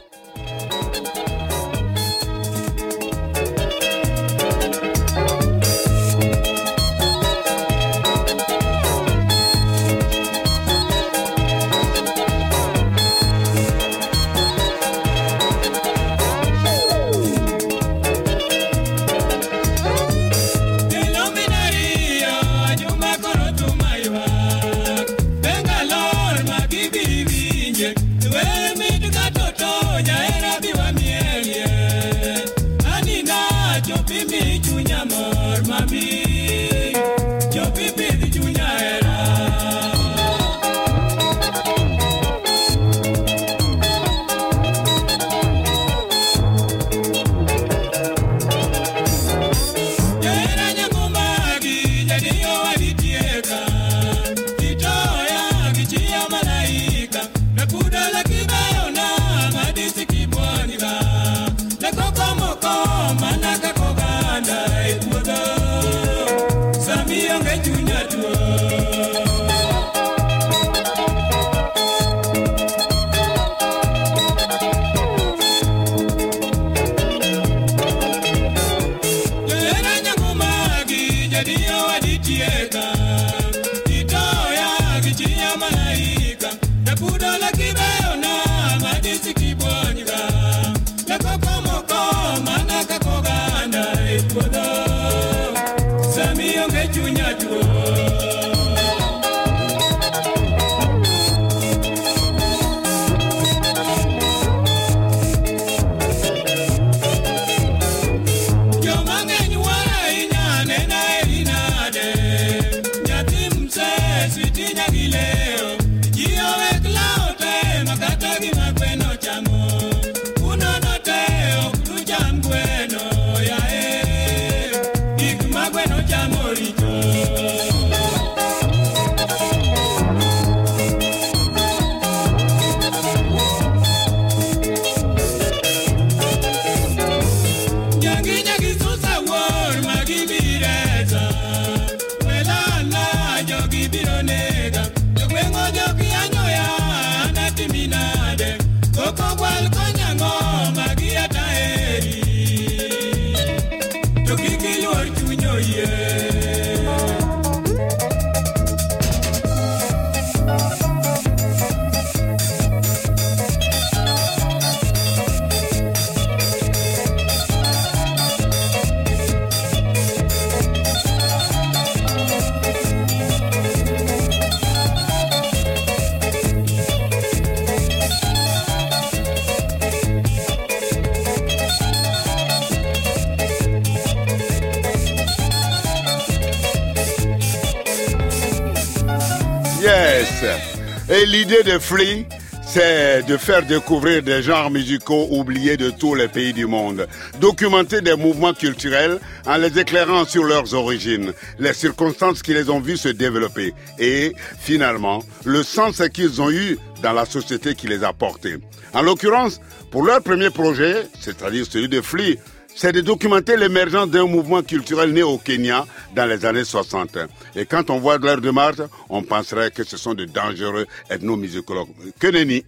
Et 191.21 191.25
l'idée 191.27 191.61
de 191.61 191.77
Free, 191.77 192.25
c'est 192.65 193.21
de 193.27 193.37
faire 193.37 193.63
découvrir 193.63 194.23
des 194.23 194.41
genres 194.41 194.71
musicaux 194.71 195.27
oubliés 195.29 195.77
de 195.77 195.91
tous 195.91 196.15
les 196.15 196.27
pays 196.27 196.51
du 196.51 196.65
monde, 196.65 197.07
documenter 197.39 198.01
des 198.01 198.15
mouvements 198.15 198.55
culturels 198.55 199.19
en 199.45 199.57
les 199.57 199.77
éclairant 199.77 200.25
sur 200.25 200.45
leurs 200.45 200.73
origines, 200.73 201.31
les 201.59 201.73
circonstances 201.73 202.41
qui 202.41 202.55
les 202.55 202.71
ont 202.71 202.79
vus 202.79 202.97
se 202.97 203.09
développer 203.09 203.75
et, 203.99 204.33
finalement, 204.59 205.21
le 205.45 205.61
sens 205.61 206.01
qu'ils 206.11 206.41
ont 206.41 206.49
eu 206.49 206.79
dans 207.03 207.13
la 207.13 207.25
société 207.25 207.75
qui 207.75 207.85
les 207.85 208.03
a 208.03 208.13
portés. 208.13 208.57
En 208.95 209.03
l'occurrence, 209.03 209.61
pour 209.91 210.03
leur 210.03 210.23
premier 210.23 210.49
projet, 210.49 211.07
c'est-à-dire 211.19 211.67
celui 211.69 211.87
de 211.87 212.01
Flea, 212.01 212.39
c'est 212.75 212.91
de 212.91 213.01
documenter 213.01 213.57
l'émergence 213.57 214.09
d'un 214.09 214.25
mouvement 214.25 214.61
culturel 214.63 215.11
né 215.11 215.23
au 215.23 215.37
Kenya 215.37 215.85
dans 216.15 216.25
les 216.25 216.45
années 216.45 216.63
60. 216.63 217.17
Et 217.55 217.65
quand 217.65 217.89
on 217.89 217.99
voit 217.99 218.17
leur 218.17 218.39
démarche, 218.41 218.81
on 219.09 219.23
penserait 219.23 219.71
que 219.71 219.83
ce 219.83 219.97
sont 219.97 220.13
de 220.13 220.25
dangereux 220.25 220.87
ethnomusicologues. 221.09 221.89
Que 222.19 222.27
nenni 222.27 222.63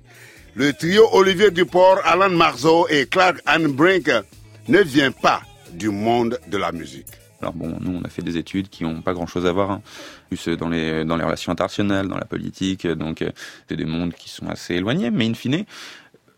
Le 0.56 0.74
trio 0.74 1.08
Olivier 1.14 1.52
Duport, 1.52 2.00
Alan 2.04 2.30
Marceau 2.30 2.88
et 2.90 3.06
Clark 3.06 3.42
Anne 3.46 3.68
Brink 3.68 4.10
ne 4.68 4.80
vient 4.80 5.12
pas 5.12 5.42
du 5.72 5.90
monde 5.90 6.40
de 6.48 6.58
la 6.58 6.72
musique. 6.72 7.08
Alors 7.42 7.54
bon, 7.54 7.76
nous 7.82 8.00
on 8.00 8.06
a 8.06 8.10
fait 8.10 8.22
des 8.22 8.38
études 8.38 8.70
qui 8.70 8.86
n'ont 8.86 9.02
pas 9.02 9.14
grand-chose 9.14 9.46
à 9.46 9.52
voir, 9.52 9.70
hein. 9.70 9.82
plus 10.30 10.48
dans 10.48 10.70
les 10.70 11.04
dans 11.04 11.18
les 11.18 11.26
relations 11.26 11.52
internationales, 11.52 12.08
dans 12.08 12.18
la 12.18 12.24
politique, 12.24 12.88
donc 12.88 13.22
euh, 13.22 13.32
des 13.70 13.84
mondes 13.84 14.14
qui 14.14 14.30
sont 14.30 14.48
assez 14.48 14.76
éloignés, 14.76 15.12
mais 15.12 15.28
in 15.28 15.34
fine, 15.34 15.66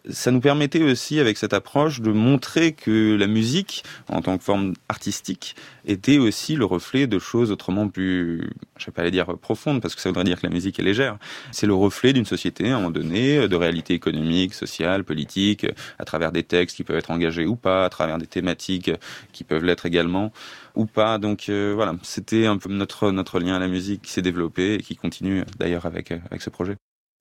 ça 0.09 0.31
nous 0.31 0.41
permettait 0.41 0.83
aussi, 0.83 1.19
avec 1.19 1.37
cette 1.37 1.53
approche, 1.53 2.01
de 2.01 2.11
montrer 2.11 2.73
que 2.73 3.15
la 3.15 3.27
musique, 3.27 3.83
en 4.09 4.21
tant 4.21 4.37
que 4.37 4.43
forme 4.43 4.73
artistique, 4.89 5.55
était 5.85 6.17
aussi 6.17 6.55
le 6.55 6.65
reflet 6.65 7.07
de 7.07 7.19
choses 7.19 7.51
autrement 7.51 7.87
plus, 7.87 8.49
je 8.77 8.85
vais 8.85 8.91
pas 8.91 9.01
aller 9.01 9.11
dire 9.11 9.37
profondes, 9.37 9.81
parce 9.81 9.95
que 9.95 10.01
ça 10.01 10.09
voudrait 10.09 10.23
dire 10.23 10.39
que 10.41 10.47
la 10.47 10.53
musique 10.53 10.79
est 10.79 10.83
légère. 10.83 11.17
C'est 11.51 11.67
le 11.67 11.73
reflet 11.73 12.13
d'une 12.13 12.25
société, 12.25 12.69
à 12.69 12.75
un 12.75 12.77
moment 12.77 12.91
donné, 12.91 13.47
de 13.47 13.55
réalité 13.55 13.93
économique, 13.93 14.53
sociale, 14.53 15.03
politique, 15.03 15.65
à 15.99 16.05
travers 16.05 16.31
des 16.31 16.43
textes 16.43 16.75
qui 16.75 16.83
peuvent 16.83 16.97
être 16.97 17.11
engagés 17.11 17.45
ou 17.45 17.55
pas, 17.55 17.85
à 17.85 17.89
travers 17.89 18.17
des 18.17 18.27
thématiques 18.27 18.91
qui 19.31 19.43
peuvent 19.43 19.63
l'être 19.63 19.85
également 19.85 20.31
ou 20.75 20.85
pas. 20.85 21.17
Donc 21.17 21.49
euh, 21.49 21.73
voilà, 21.75 21.95
c'était 22.03 22.45
un 22.45 22.57
peu 22.57 22.69
notre 22.69 23.11
notre 23.11 23.39
lien 23.39 23.55
à 23.55 23.59
la 23.59 23.67
musique 23.67 24.01
qui 24.01 24.11
s'est 24.11 24.21
développé 24.21 24.75
et 24.75 24.79
qui 24.79 24.95
continue 24.95 25.43
d'ailleurs 25.57 25.85
avec 25.85 26.11
avec 26.11 26.41
ce 26.41 26.49
projet. 26.49 26.75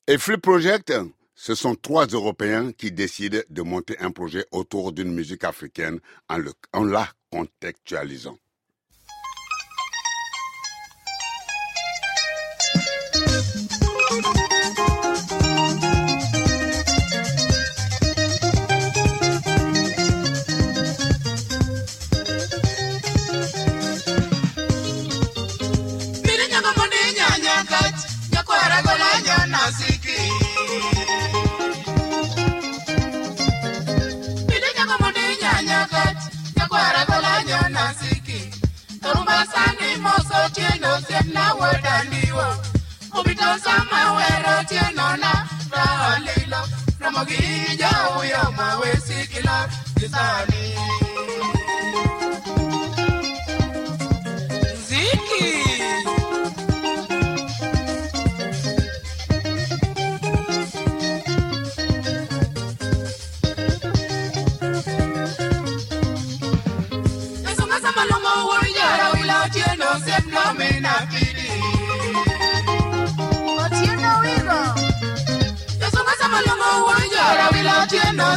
Et 0.06 0.18
Flip 0.18 0.40
Project, 0.40 0.92
ce 1.34 1.54
sont 1.54 1.74
trois 1.74 2.06
Européens 2.06 2.72
qui 2.72 2.92
décident 2.92 3.40
de 3.50 3.62
monter 3.62 3.98
un 3.98 4.10
projet 4.10 4.46
autour 4.52 4.92
d'une 4.92 5.12
musique 5.12 5.44
africaine 5.44 6.00
en, 6.28 6.84
la 6.84 7.08
contextualisant. 7.30 8.38
manimo 39.64 40.10
sotieno 40.28 41.00
siemna 41.06 41.54
wadandiwo 41.54 42.46
mubito 43.14 43.50
sama 43.64 44.00
wero 44.16 44.54
tieno 44.68 45.16
na 45.16 45.32
raolilo 45.72 46.60
romogi 47.00 47.76
jauyo 47.78 48.42
mawesikilo 48.56 49.58
gisani 49.98 50.64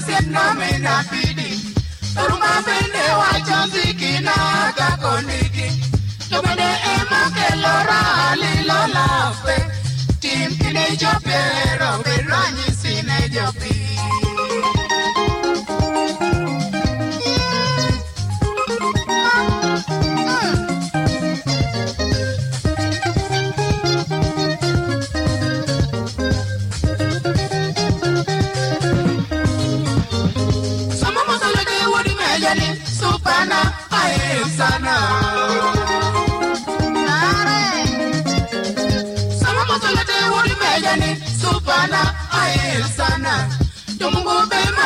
said 0.08 0.28
no 0.32 0.54
me 0.60 0.70
kina 4.00 4.36
kakoniki. 4.78 5.68
Tumene 6.30 6.70
ema 6.94 7.22
ke 7.36 7.48
lora 7.64 8.00
ali 8.28 8.54
lola 8.70 9.08
fe. 9.44 9.58
Tim 10.22 10.52
kine. 10.60 10.78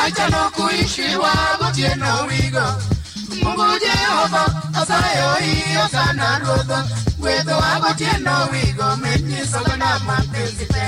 acha 0.05 0.29
nokuishiwa 0.29 1.31
gotieno 1.59 2.25
wigo 2.27 2.67
Mungu 3.43 3.79
Jehova 3.79 4.45
asayo 4.81 5.33
hiyo 5.35 5.87
sana 5.91 6.39
ruodha 6.39 6.85
gwedho 7.19 7.51
wa 7.57 7.79
gotieno 7.79 8.49
wigo 8.51 8.95
minyisogo 8.97 9.75
na 9.77 9.99
mapenzi 9.99 10.65
te 10.65 10.87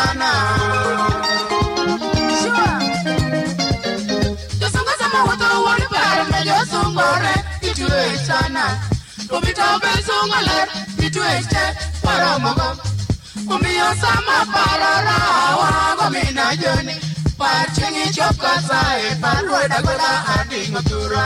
sana 0.00 0.30
josongoza 4.60 5.06
mawuotho 5.12 5.48
wuon 5.64 5.82
ber 5.92 6.18
ne 6.32 6.40
josungore 6.48 7.34
gitwech 7.62 8.20
sana 8.28 8.64
komita 9.30 9.64
obesungo 9.74 10.38
ler 10.48 10.68
gitwech 11.00 11.46
te 11.52 11.64
waromogo 12.04 12.68
omiyo 13.54 13.88
sama 14.02 14.36
pararawago 14.54 16.06
mina 16.14 16.46
joni. 16.62 16.96
Par 17.40 17.66
chieng' 17.74 18.00
ichop 18.06 18.36
kasae 18.42 19.06
par 19.22 19.38
lwedagola 19.48 20.10
ading'o 20.36 20.80
thura 20.88 21.24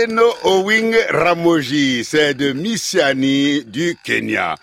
Otieno 0.00 0.32
Owing 0.44 0.96
Ramoji, 1.10 2.04
c'est 2.04 2.32
de 2.32 2.52
Missiani 2.52 3.64
du 3.64 3.98
Kenya. 4.02 4.54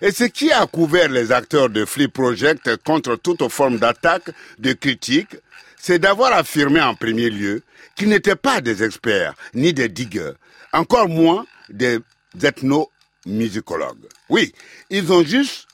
Et 0.00 0.10
ce 0.10 0.24
qui 0.24 0.50
a 0.50 0.66
couvert 0.66 1.10
les 1.10 1.32
acteurs 1.32 1.68
de 1.68 1.84
Flip 1.84 2.10
Project 2.10 2.76
contre 2.82 3.16
toute 3.16 3.46
forme 3.50 3.78
d'attaque, 3.78 4.30
de 4.58 4.72
critique, 4.72 5.36
c'est 5.78 5.98
d'avoir 5.98 6.32
affirmé 6.32 6.80
en 6.80 6.94
premier 6.94 7.28
lieu 7.28 7.62
qu'ils 7.94 8.08
n'étaient 8.08 8.36
pas 8.36 8.62
des 8.62 8.82
experts 8.82 9.34
ni 9.52 9.74
des 9.74 9.90
digueurs, 9.90 10.36
encore 10.72 11.10
moins 11.10 11.44
des 11.68 11.98
ethnomusicologues. 12.42 14.06
Oui, 14.30 14.54
ils 14.88 15.12
ont 15.12 15.24
juste 15.24 15.68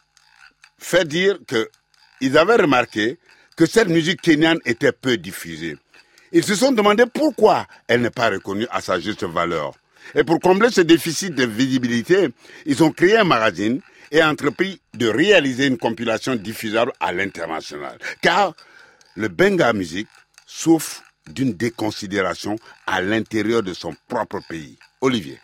fait 0.79 1.07
dire 1.07 1.39
que 1.47 1.71
ils 2.21 2.37
avaient 2.37 2.57
remarqué 2.57 3.19
que 3.57 3.67
cette 3.67 3.89
musique 3.89 4.21
kenyane 4.21 4.59
était 4.65 4.93
peu 4.93 5.17
diffusée. 5.17 5.77
Ils 6.33 6.45
se 6.45 6.55
sont 6.55 6.73
demandé 6.73 7.05
pourquoi 7.13 7.67
elle 7.89 8.01
n'est 8.01 8.11
pas 8.11 8.31
reconnue 8.31 8.67
à 8.71 8.81
sa 8.81 8.99
juste 8.99 9.25
valeur. 9.25 9.75
Et 10.15 10.25
pour 10.25 10.41
combler 10.41 10.71
ce 10.71 10.81
déficit 10.81 11.35
de 11.35 11.45
visibilité, 11.45 12.29
ils 12.67 12.83
ont 12.83 12.91
créé 12.91 13.17
un 13.19 13.25
magazine 13.25 13.81
et 14.11 14.23
entrepris 14.23 14.81
de 14.95 15.09
réaliser 15.09 15.67
une 15.67 15.79
compilation 15.79 16.35
diffusable 16.35 16.93
à 17.01 17.13
l'international. 17.13 17.99
Car 18.21 18.55
le 19.15 19.29
Benga 19.29 19.73
Music 19.73 20.09
souffre 20.47 21.03
d'une 21.31 21.53
déconsidération 21.53 22.57
à 22.87 23.01
l'intérieur 23.01 23.63
de 23.63 23.75
son 23.75 23.95
propre 24.09 24.41
pays. 24.49 24.79
Olivier. 25.01 25.39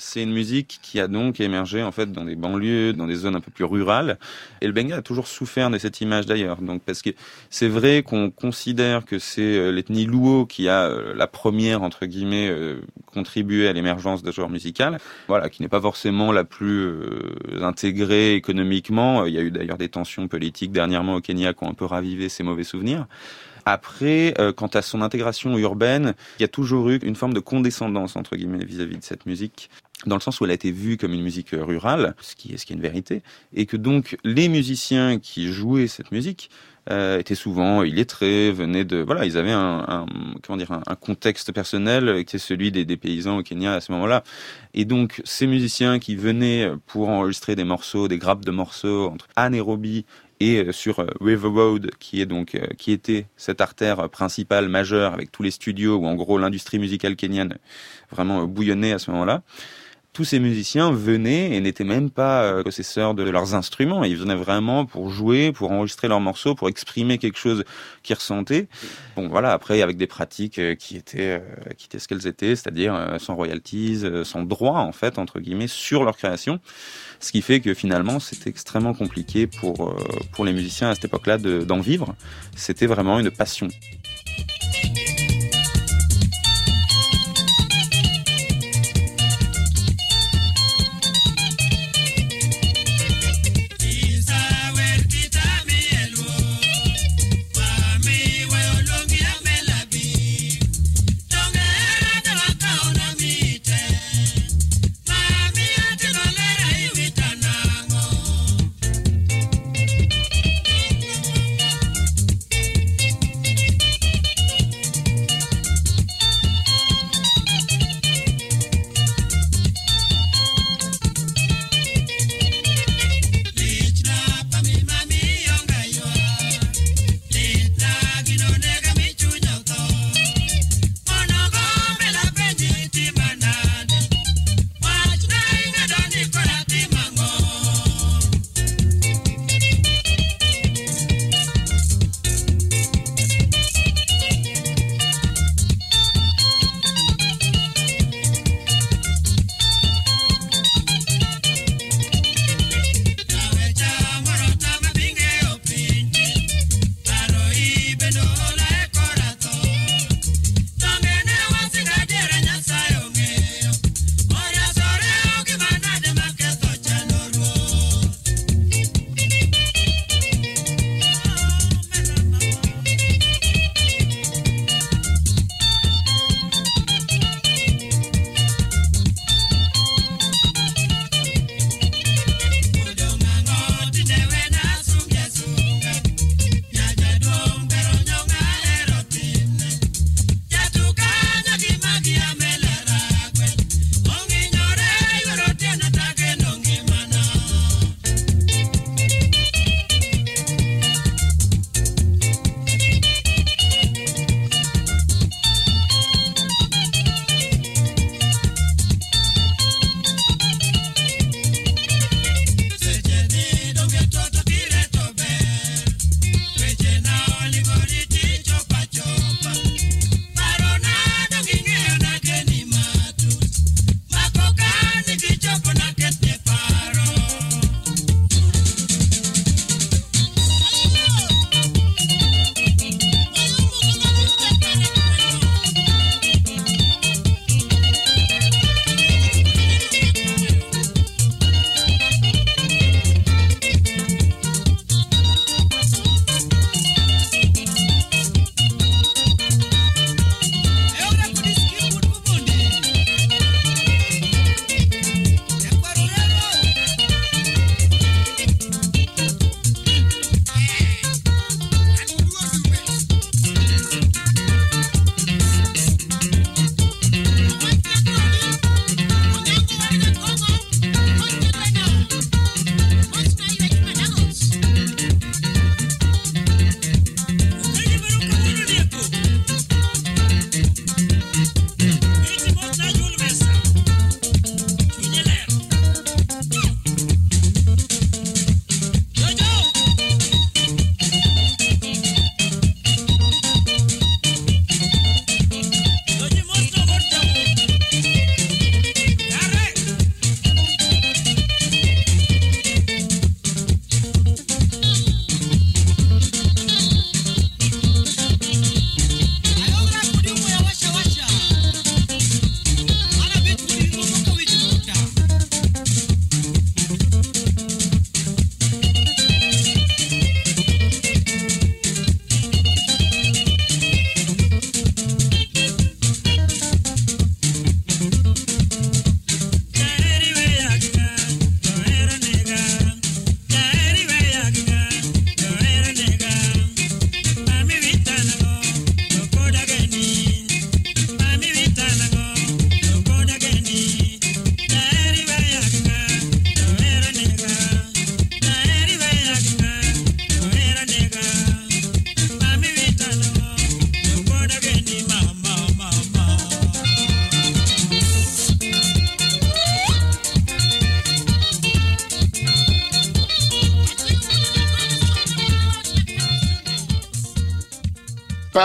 C'est 0.00 0.22
une 0.22 0.32
musique 0.32 0.78
qui 0.82 0.98
a 0.98 1.08
donc 1.08 1.40
émergé 1.40 1.82
en 1.82 1.92
fait 1.92 2.10
dans 2.10 2.24
des 2.24 2.34
banlieues, 2.34 2.94
dans 2.94 3.06
des 3.06 3.16
zones 3.16 3.36
un 3.36 3.40
peu 3.40 3.50
plus 3.50 3.66
rurales. 3.66 4.18
Et 4.62 4.66
le 4.66 4.72
Benga 4.72 4.96
a 4.96 5.02
toujours 5.02 5.28
souffert 5.28 5.68
de 5.68 5.76
cette 5.76 6.00
image 6.00 6.24
d'ailleurs. 6.24 6.62
Donc 6.62 6.82
parce 6.82 7.02
que 7.02 7.10
c'est 7.50 7.68
vrai 7.68 8.02
qu'on 8.02 8.30
considère 8.30 9.04
que 9.04 9.18
c'est 9.18 9.42
euh, 9.42 9.70
l'ethnie 9.70 10.06
Luo 10.06 10.46
qui 10.46 10.70
a 10.70 10.84
euh, 10.84 11.12
la 11.14 11.26
première 11.26 11.82
entre 11.82 12.06
guillemets 12.06 12.48
euh, 12.48 12.80
contribué 13.12 13.68
à 13.68 13.74
l'émergence 13.74 14.22
de 14.22 14.32
genre 14.32 14.48
musical. 14.48 14.98
Voilà, 15.28 15.50
qui 15.50 15.60
n'est 15.60 15.68
pas 15.68 15.82
forcément 15.82 16.32
la 16.32 16.44
plus 16.44 16.90
intégrée 17.60 18.34
économiquement. 18.34 19.26
Il 19.26 19.34
y 19.34 19.38
a 19.38 19.42
eu 19.42 19.50
d'ailleurs 19.50 19.76
des 19.76 19.90
tensions 19.90 20.28
politiques 20.28 20.72
dernièrement 20.72 21.16
au 21.16 21.20
Kenya 21.20 21.52
qui 21.52 21.64
ont 21.64 21.68
un 21.68 21.74
peu 21.74 21.84
ravivé 21.84 22.30
ces 22.30 22.42
mauvais 22.42 22.64
souvenirs. 22.64 23.06
Après, 23.64 24.34
quant 24.56 24.68
à 24.68 24.82
son 24.82 25.02
intégration 25.02 25.56
urbaine, 25.58 26.14
il 26.38 26.42
y 26.42 26.44
a 26.44 26.48
toujours 26.48 26.90
eu 26.90 26.96
une 26.98 27.16
forme 27.16 27.34
de 27.34 27.40
condescendance 27.40 28.16
entre 28.16 28.36
guillemets 28.36 28.64
vis-à-vis 28.64 28.98
de 28.98 29.04
cette 29.04 29.26
musique 29.26 29.70
dans 30.06 30.16
le 30.16 30.20
sens 30.20 30.40
où 30.40 30.44
elle 30.44 30.50
a 30.50 30.54
été 30.54 30.70
vue 30.70 30.96
comme 30.96 31.12
une 31.12 31.22
musique 31.22 31.50
rurale, 31.52 32.14
ce 32.20 32.34
qui 32.34 32.52
est 32.52 32.56
ce 32.56 32.66
qui 32.66 32.72
est 32.72 32.76
une 32.76 32.82
vérité, 32.82 33.22
et 33.54 33.66
que 33.66 33.76
donc 33.76 34.16
les 34.24 34.48
musiciens 34.48 35.18
qui 35.18 35.52
jouaient 35.52 35.88
cette 35.88 36.10
musique 36.10 36.50
euh, 36.90 37.18
étaient 37.18 37.34
souvent 37.34 37.82
illettrés, 37.82 38.50
venaient 38.50 38.84
de 38.84 38.98
voilà, 38.98 39.26
ils 39.26 39.36
avaient 39.36 39.52
un, 39.52 40.06
comment 40.42 40.56
dire 40.56 40.72
un, 40.72 40.94
contexte 40.94 41.52
personnel 41.52 42.24
qui 42.24 42.36
est 42.36 42.38
celui 42.38 42.72
des, 42.72 42.96
paysans 42.96 43.38
au 43.38 43.42
Kenya 43.42 43.74
à 43.74 43.80
ce 43.80 43.92
moment-là, 43.92 44.24
et 44.72 44.84
donc 44.86 45.20
ces 45.24 45.46
musiciens 45.46 45.98
qui 45.98 46.16
venaient 46.16 46.70
pour 46.86 47.10
enregistrer 47.10 47.54
des 47.54 47.64
morceaux, 47.64 48.08
des 48.08 48.18
grappes 48.18 48.44
de 48.44 48.50
morceaux 48.50 49.10
entre 49.10 49.28
anaérobie 49.36 50.06
et 50.40 50.72
sur 50.72 51.04
River 51.20 51.48
Road, 51.48 51.90
qui 51.98 52.20
est 52.20 52.26
donc 52.26 52.58
qui 52.78 52.92
était 52.92 53.26
cette 53.36 53.60
artère 53.60 54.08
principale 54.08 54.68
majeure 54.68 55.12
avec 55.12 55.30
tous 55.30 55.42
les 55.42 55.50
studios 55.50 55.96
où 55.96 56.06
en 56.06 56.14
gros 56.14 56.38
l'industrie 56.38 56.78
musicale 56.78 57.14
kenyane 57.14 57.58
vraiment 58.10 58.44
bouillonnait 58.46 58.92
à 58.92 58.98
ce 58.98 59.10
moment-là 59.10 59.42
tous 60.12 60.24
ces 60.24 60.40
musiciens 60.40 60.90
venaient 60.90 61.54
et 61.54 61.60
n'étaient 61.60 61.84
même 61.84 62.10
pas 62.10 62.62
possesseurs 62.64 63.14
de 63.14 63.22
leurs 63.22 63.54
instruments. 63.54 64.02
Ils 64.04 64.16
venaient 64.16 64.34
vraiment 64.34 64.84
pour 64.84 65.10
jouer, 65.10 65.52
pour 65.52 65.70
enregistrer 65.70 66.08
leurs 66.08 66.20
morceaux, 66.20 66.54
pour 66.54 66.68
exprimer 66.68 67.18
quelque 67.18 67.38
chose 67.38 67.64
qu'ils 68.02 68.16
ressentaient. 68.16 68.68
Bon, 69.16 69.28
voilà. 69.28 69.52
Après, 69.52 69.82
avec 69.82 69.96
des 69.96 70.06
pratiques 70.06 70.60
qui 70.78 70.96
étaient, 70.96 71.42
qui 71.76 71.86
étaient 71.86 71.98
ce 71.98 72.08
qu'elles 72.08 72.26
étaient, 72.26 72.56
c'est-à-dire 72.56 73.16
sans 73.18 73.34
royalties, 73.36 74.02
sans 74.24 74.42
droit 74.42 74.78
en 74.78 74.92
fait 74.92 75.18
entre 75.18 75.38
guillemets 75.38 75.68
sur 75.68 76.04
leur 76.04 76.16
création. 76.16 76.60
Ce 77.20 77.32
qui 77.32 77.42
fait 77.42 77.60
que 77.60 77.74
finalement, 77.74 78.18
c'était 78.18 78.50
extrêmement 78.50 78.94
compliqué 78.94 79.46
pour 79.46 79.94
pour 80.32 80.44
les 80.44 80.52
musiciens 80.52 80.90
à 80.90 80.94
cette 80.94 81.04
époque-là 81.04 81.38
d'en 81.38 81.80
vivre. 81.80 82.14
C'était 82.56 82.86
vraiment 82.86 83.18
une 83.20 83.30
passion. 83.30 83.68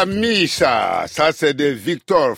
Mis 0.06 0.48
ça. 0.50 1.06
Ça, 1.08 1.32
c'est 1.32 1.54
de 1.54 1.66
Victor, 1.68 2.36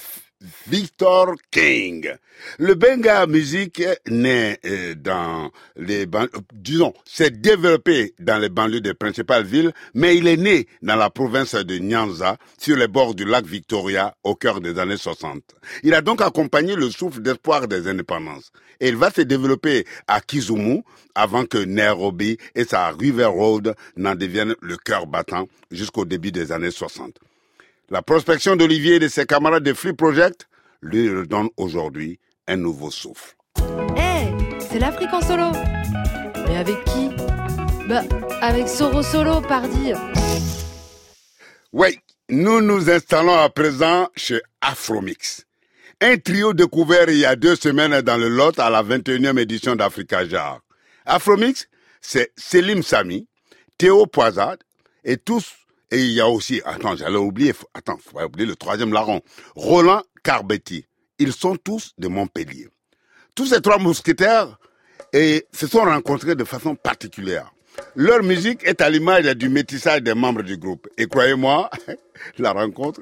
Victor 0.67 1.33
King. 1.49 2.11
Le 2.59 2.75
benga 2.75 3.25
musique 3.25 3.81
naît 4.07 4.59
euh, 4.63 4.93
dans 4.93 5.49
les 5.75 6.05
ban- 6.05 6.27
euh, 6.35 6.39
disons, 6.53 6.93
s'est 7.03 7.31
développé 7.31 8.13
dans 8.19 8.37
les 8.37 8.49
banlieues 8.49 8.79
des 8.81 8.93
principales 8.93 9.43
villes, 9.43 9.71
mais 9.95 10.15
il 10.17 10.27
est 10.27 10.37
né 10.37 10.67
dans 10.83 10.95
la 10.95 11.09
province 11.09 11.55
de 11.55 11.77
Nyanza, 11.79 12.37
sur 12.59 12.77
les 12.77 12.87
bords 12.87 13.15
du 13.15 13.25
lac 13.25 13.43
Victoria, 13.47 14.15
au 14.23 14.35
cœur 14.35 14.61
des 14.61 14.77
années 14.77 14.97
60. 14.97 15.41
Il 15.81 15.95
a 15.95 16.01
donc 16.01 16.21
accompagné 16.21 16.75
le 16.75 16.91
souffle 16.91 17.21
d'espoir 17.23 17.67
des 17.67 17.87
indépendances. 17.87 18.51
Et 18.79 18.89
il 18.89 18.95
va 18.97 19.09
se 19.09 19.21
développer 19.21 19.85
à 20.05 20.21
Kisumu 20.21 20.83
avant 21.15 21.45
que 21.45 21.57
Nairobi 21.57 22.37
et 22.53 22.65
sa 22.65 22.89
River 22.91 23.25
Road 23.25 23.73
n'en 23.95 24.13
deviennent 24.13 24.53
le 24.61 24.77
cœur 24.77 25.07
battant 25.07 25.47
jusqu'au 25.71 26.05
début 26.05 26.31
des 26.31 26.51
années 26.51 26.69
60. 26.69 27.17
La 27.89 28.01
prospection 28.01 28.57
d'Olivier 28.57 28.95
et 28.95 28.99
de 28.99 29.07
ses 29.07 29.25
camarades 29.25 29.63
de 29.63 29.73
Free 29.73 29.93
Project 29.93 30.49
lui 30.81 31.09
redonne 31.09 31.47
aujourd'hui 31.55 32.19
un 32.45 32.57
nouveau 32.57 32.91
souffle. 32.91 33.37
Hé, 33.95 34.27
c'est 34.59 34.79
l'Afrique 34.79 35.13
en 35.13 35.21
solo. 35.21 35.51
Mais 36.47 36.57
avec 36.57 36.83
qui? 36.83 37.09
Bah, 37.87 38.03
avec 38.41 38.67
Soro 38.67 39.01
Solo, 39.01 39.39
pardi. 39.39 39.93
Oui, 41.71 41.97
nous 42.27 42.59
nous 42.59 42.89
installons 42.89 43.37
à 43.37 43.49
présent 43.49 44.09
chez 44.17 44.41
Afromix. 44.59 45.45
Un 46.01 46.17
trio 46.17 46.53
découvert 46.53 47.09
il 47.09 47.19
y 47.19 47.25
a 47.25 47.37
deux 47.37 47.55
semaines 47.55 48.01
dans 48.01 48.17
le 48.17 48.27
Lot 48.27 48.59
à 48.59 48.69
la 48.69 48.83
21e 48.83 49.39
édition 49.39 49.77
d'Africa 49.77 50.27
Jar. 50.27 50.59
Afromix, 51.05 51.69
c'est 52.01 52.33
Selim 52.35 52.83
Sami, 52.83 53.29
Théo 53.77 54.07
Poisade 54.07 54.59
et 55.05 55.15
tous, 55.15 55.53
et 55.91 55.99
il 55.99 56.11
y 56.11 56.21
a 56.21 56.27
aussi, 56.27 56.61
attends, 56.65 56.95
j'allais 56.95 57.17
oublier, 57.17 57.53
attends, 57.73 57.97
faut 57.97 58.17
pas 58.17 58.25
oublier 58.25 58.45
le 58.45 58.55
troisième 58.55 58.91
larron, 58.91 59.21
Roland 59.55 60.03
Carbetti. 60.23 60.85
Ils 61.19 61.33
sont 61.33 61.55
tous 61.55 61.93
de 61.97 62.07
Montpellier. 62.07 62.67
Tous 63.35 63.47
ces 63.47 63.61
trois 63.61 63.77
mousquetaires 63.77 64.59
et 65.13 65.45
se 65.53 65.67
sont 65.67 65.83
rencontrés 65.83 66.35
de 66.35 66.43
façon 66.43 66.75
particulière. 66.75 67.53
Leur 67.95 68.23
musique 68.23 68.65
est 68.65 68.81
à 68.81 68.89
l'image 68.89 69.25
du 69.35 69.49
métissage 69.49 70.01
des 70.01 70.13
membres 70.13 70.41
du 70.43 70.57
groupe. 70.57 70.87
Et 70.97 71.05
croyez-moi, 71.07 71.69
la 72.39 72.51
rencontre, 72.51 73.01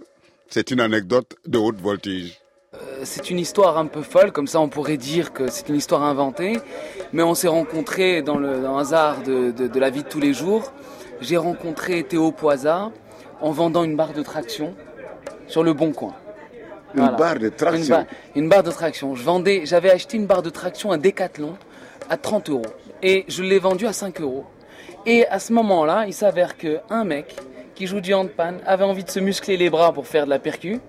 c'est 0.49 0.69
une 0.69 0.81
anecdote 0.81 1.35
de 1.47 1.57
haute 1.57 1.79
voltige. 1.79 2.39
Euh, 2.75 3.01
C'est 3.03 3.29
une 3.29 3.39
histoire 3.39 3.77
un 3.77 3.87
peu 3.87 4.01
folle, 4.01 4.31
comme 4.31 4.47
ça 4.47 4.59
on 4.59 4.67
pourrait 4.69 4.97
dire 4.97 5.33
que 5.33 5.49
c'est 5.49 5.69
une 5.69 5.75
histoire 5.75 6.03
inventée, 6.03 6.59
mais 7.13 7.23
on 7.23 7.33
s'est 7.33 7.47
rencontrés 7.47 8.21
dans 8.21 8.37
le, 8.37 8.65
hasard 8.67 9.23
de 9.23 9.79
la 9.79 9.89
vie 9.89 10.03
de 10.03 10.09
tous 10.09 10.19
les 10.19 10.33
jours. 10.33 10.71
J'ai 11.21 11.37
rencontré 11.37 12.03
Théo 12.03 12.31
Poisa 12.31 12.91
en 13.41 13.51
vendant 13.51 13.83
une 13.83 13.95
barre 13.95 14.13
de 14.13 14.21
traction 14.21 14.73
sur 15.47 15.63
le 15.63 15.73
Bon 15.73 15.91
Coin. 15.91 16.13
Une 16.93 17.01
Voilà. 17.01 17.17
barre 17.17 17.35
de 17.39 17.45
Une, 17.45 17.51
traction. 17.51 18.05
une 18.35 18.49
barre 18.49 18.63
de 18.63 18.71
traction. 18.71 19.15
Je 19.15 19.23
vendais, 19.23 19.61
j'avais 19.65 19.91
acheté 19.91 20.17
une 20.17 20.25
barre 20.25 20.41
de 20.41 20.49
traction 20.49 20.91
à 20.91 20.97
Decathlon 20.97 21.55
à 22.09 22.17
30 22.17 22.49
euros 22.49 22.65
et 23.01 23.25
je 23.27 23.43
l'ai 23.43 23.59
vendue 23.59 23.87
à 23.87 23.93
5 23.93 24.21
euros. 24.21 24.45
Et 25.05 25.27
à 25.27 25.39
ce 25.39 25.53
moment-là, 25.53 26.05
il 26.07 26.13
s'avère 26.13 26.57
que 26.57 26.79
un 26.89 27.03
mec 27.03 27.35
qui 27.75 27.87
joue 27.87 27.99
du 28.01 28.13
handpan 28.13 28.55
avait 28.65 28.83
envie 28.85 29.03
de 29.03 29.09
se 29.09 29.19
muscler 29.19 29.57
les 29.57 29.69
bras 29.69 29.91
pour 29.93 30.07
faire 30.07 30.25
de 30.25 30.29
la 30.29 30.39
percu 30.39 30.79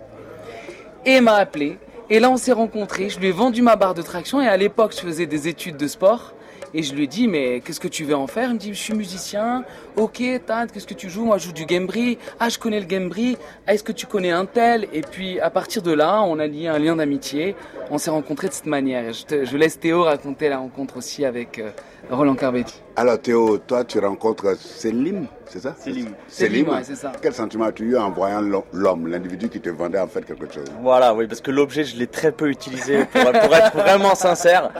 et 1.04 1.20
m'a 1.20 1.34
appelé. 1.34 1.78
Et 2.08 2.20
là, 2.20 2.30
on 2.30 2.36
s'est 2.36 2.52
rencontrés. 2.52 3.08
Je 3.08 3.18
lui 3.18 3.28
ai 3.28 3.32
vendu 3.32 3.62
ma 3.62 3.74
barre 3.74 3.94
de 3.94 4.02
traction 4.02 4.40
et 4.40 4.46
à 4.46 4.56
l'époque, 4.56 4.92
je 4.94 5.00
faisais 5.00 5.26
des 5.26 5.48
études 5.48 5.76
de 5.76 5.88
sport. 5.88 6.34
Et 6.74 6.82
je 6.82 6.94
lui 6.94 7.08
dit, 7.08 7.28
mais 7.28 7.60
qu'est-ce 7.60 7.80
que 7.80 7.88
tu 7.88 8.04
veux 8.04 8.16
en 8.16 8.26
faire? 8.26 8.48
Il 8.50 8.54
me 8.54 8.58
dit, 8.58 8.74
je 8.74 8.80
suis 8.80 8.94
musicien. 8.94 9.64
Ok, 9.96 10.22
Tad, 10.46 10.70
qu'est-ce 10.72 10.86
que 10.86 10.94
tu 10.94 11.08
joues? 11.08 11.24
Moi, 11.24 11.38
je 11.38 11.46
joue 11.46 11.52
du 11.52 11.66
gambri. 11.66 12.18
Ah, 12.38 12.48
je 12.48 12.58
connais 12.58 12.80
le 12.80 12.86
gambri. 12.86 13.36
Ah, 13.66 13.74
est-ce 13.74 13.84
que 13.84 13.92
tu 13.92 14.06
connais 14.06 14.30
un 14.30 14.46
tel? 14.46 14.86
Et 14.92 15.00
puis, 15.00 15.40
à 15.40 15.50
partir 15.50 15.82
de 15.82 15.92
là, 15.92 16.22
on 16.22 16.38
a 16.38 16.46
lié 16.46 16.68
un 16.68 16.78
lien 16.78 16.96
d'amitié. 16.96 17.54
On 17.90 17.98
s'est 17.98 18.10
rencontrés 18.10 18.48
de 18.48 18.52
cette 18.52 18.66
manière. 18.66 19.12
Je 19.12 19.56
laisse 19.56 19.78
Théo 19.78 20.02
raconter 20.02 20.48
la 20.48 20.58
rencontre 20.58 20.96
aussi 20.96 21.24
avec 21.24 21.58
euh, 21.58 21.70
Roland 22.10 22.34
Carbetti. 22.36 22.80
Alors 22.94 23.20
Théo, 23.20 23.58
toi 23.58 23.84
tu 23.84 23.98
rencontres 23.98 24.56
Selim, 24.56 25.26
c'est 25.46 25.60
ça 25.60 25.74
Selim. 25.78 26.08
Selim, 26.28 26.68
ouais, 26.68 26.76
c'est 26.82 26.94
ça. 26.94 27.12
Quel 27.20 27.32
sentiment 27.34 27.64
as-tu 27.66 27.84
eu 27.90 27.96
en 27.96 28.10
voyant 28.10 28.40
l'ho- 28.40 28.64
l'homme, 28.72 29.08
l'individu 29.08 29.48
qui 29.48 29.60
te 29.60 29.70
vendait 29.70 29.98
en 29.98 30.06
fait 30.06 30.24
quelque 30.24 30.52
chose? 30.52 30.64
Voilà, 30.80 31.14
oui, 31.14 31.26
parce 31.26 31.40
que 31.40 31.50
l'objet, 31.50 31.84
je 31.84 31.96
l'ai 31.96 32.06
très 32.06 32.32
peu 32.32 32.48
utilisé 32.48 33.04
pour, 33.06 33.22
pour 33.32 33.54
être 33.54 33.76
vraiment 33.76 34.14
sincère. 34.14 34.70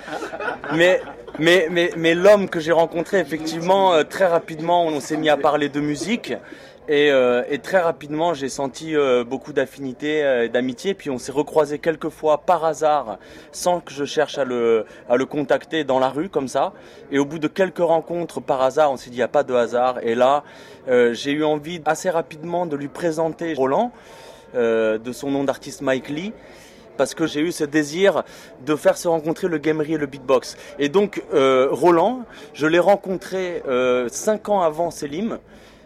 Mais, 0.75 1.01
mais, 1.39 1.69
mais, 1.71 1.91
mais 1.97 2.15
l'homme 2.15 2.49
que 2.49 2.61
j'ai 2.61 2.73
rencontré, 2.73 3.19
effectivement, 3.19 3.93
euh, 3.93 4.05
très 4.05 4.27
rapidement, 4.27 4.87
on 4.87 5.01
s'est 5.01 5.17
mis 5.17 5.29
à 5.29 5.37
parler 5.37 5.69
de 5.69 5.81
musique. 5.81 6.33
Et, 6.89 7.11
euh, 7.11 7.43
et 7.49 7.59
très 7.59 7.81
rapidement, 7.81 8.33
j'ai 8.33 8.49
senti 8.49 8.95
euh, 8.95 9.25
beaucoup 9.25 9.53
d'affinité 9.53 10.23
euh, 10.23 10.49
d'amitié. 10.49 10.95
Puis 10.95 11.11
on 11.11 11.19
s'est 11.19 11.33
recroisé 11.33 11.81
quelques 11.81 12.11
fois 12.11 12.39
par 12.39 12.65
hasard, 12.65 13.19
sans 13.51 13.81
que 13.81 13.93
je 13.93 14.05
cherche 14.05 14.39
à 14.39 14.45
le, 14.45 14.87
à 15.09 15.17
le 15.17 15.27
contacter 15.27 15.83
dans 15.83 15.99
la 15.99 16.09
rue 16.09 16.29
comme 16.29 16.47
ça. 16.47 16.73
Et 17.11 17.19
au 17.19 17.25
bout 17.25 17.41
de 17.41 17.49
quelques 17.49 17.79
rencontres 17.79 18.41
par 18.41 18.63
hasard, 18.63 18.93
on 18.93 18.97
s'est 18.97 19.11
dit 19.11 19.17
il 19.17 19.19
n'y 19.19 19.25
a 19.25 19.29
pas 19.29 19.43
de 19.43 19.53
hasard. 19.53 19.99
Et 20.03 20.15
là, 20.15 20.45
euh, 20.89 21.13
j'ai 21.13 21.33
eu 21.33 21.43
envie 21.43 21.81
assez 21.87 22.09
rapidement 22.09 22.67
de 22.67 22.77
lui 22.77 22.89
présenter 22.89 23.53
Roland, 23.55 23.91
euh, 24.55 24.97
de 24.99 25.11
son 25.11 25.33
nom 25.33 25.43
d'artiste 25.43 25.81
Mike 25.81 26.09
Lee 26.09 26.33
parce 26.97 27.15
que 27.15 27.27
j'ai 27.27 27.41
eu 27.41 27.53
ce 27.53 27.65
désir 27.65 28.23
de 28.65 28.75
faire 28.75 28.97
se 28.97 29.09
rencontrer 29.09 29.49
le 29.49 29.59
gamery 29.59 29.95
et 29.95 29.99
le 29.99 30.07
beatbox. 30.07 30.57
Et 30.79 30.89
donc 30.89 31.23
euh, 31.35 31.69
Roland, 31.71 32.23
je 32.55 32.67
l'ai 32.67 32.79
rencontré 32.79 33.63
euh, 33.69 34.09
cinq 34.09 34.49
ans 34.49 34.63
avant 34.63 34.91
Selim 34.91 35.39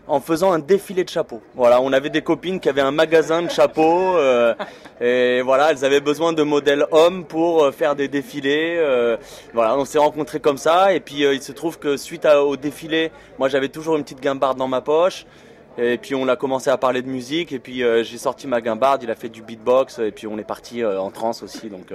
en 0.06 0.20
faisant 0.20 0.52
un 0.52 0.58
défilé 0.58 1.04
de 1.04 1.08
chapeaux. 1.08 1.40
Voilà, 1.54 1.80
on 1.80 1.92
avait 1.92 2.10
des 2.10 2.22
copines 2.22 2.58
qui 2.60 2.68
avaient 2.68 2.80
un 2.80 2.90
magasin 2.90 3.42
de 3.42 3.50
chapeaux 3.50 4.16
euh, 4.16 4.54
et 5.00 5.40
voilà, 5.42 5.70
elles 5.70 5.84
avaient 5.84 6.00
besoin 6.00 6.32
de 6.32 6.42
modèles 6.42 6.86
hommes 6.90 7.24
pour 7.24 7.64
euh, 7.64 7.70
faire 7.72 7.94
des 7.94 8.08
défilés. 8.08 8.76
euh, 8.78 9.16
voilà, 9.54 9.76
on 9.76 9.84
s'est 9.84 9.98
rencontrés 9.98 10.40
comme 10.40 10.58
ça 10.58 10.92
et 10.94 11.00
puis 11.00 11.20
il 11.22 11.42
se 11.42 11.52
trouve 11.52 11.78
que 11.78 11.96
suite 11.96 12.26
au 12.26 12.56
défilé, 12.56 13.12
moi 13.38 13.48
j'avais 13.48 13.68
toujours 13.68 13.96
une 13.96 14.02
petite 14.02 14.20
guimbarde 14.20 14.58
dans 14.58 14.68
ma 14.68 14.80
poche. 14.80 15.26
Et 15.78 15.96
puis 15.96 16.16
on 16.16 16.26
a 16.28 16.34
commencé 16.34 16.68
à 16.68 16.76
parler 16.76 17.00
de 17.00 17.08
musique 17.08 17.52
et 17.52 17.60
puis 17.60 17.84
j'ai 18.02 18.18
sorti 18.18 18.48
ma 18.48 18.60
guimbarde, 18.60 19.04
il 19.04 19.10
a 19.10 19.14
fait 19.14 19.28
du 19.28 19.40
beatbox 19.40 20.00
et 20.00 20.10
puis 20.10 20.26
on 20.26 20.36
est 20.36 20.44
parti 20.44 20.84
en 20.84 21.10
trance 21.10 21.42
aussi. 21.44 21.68
Donc 21.68 21.94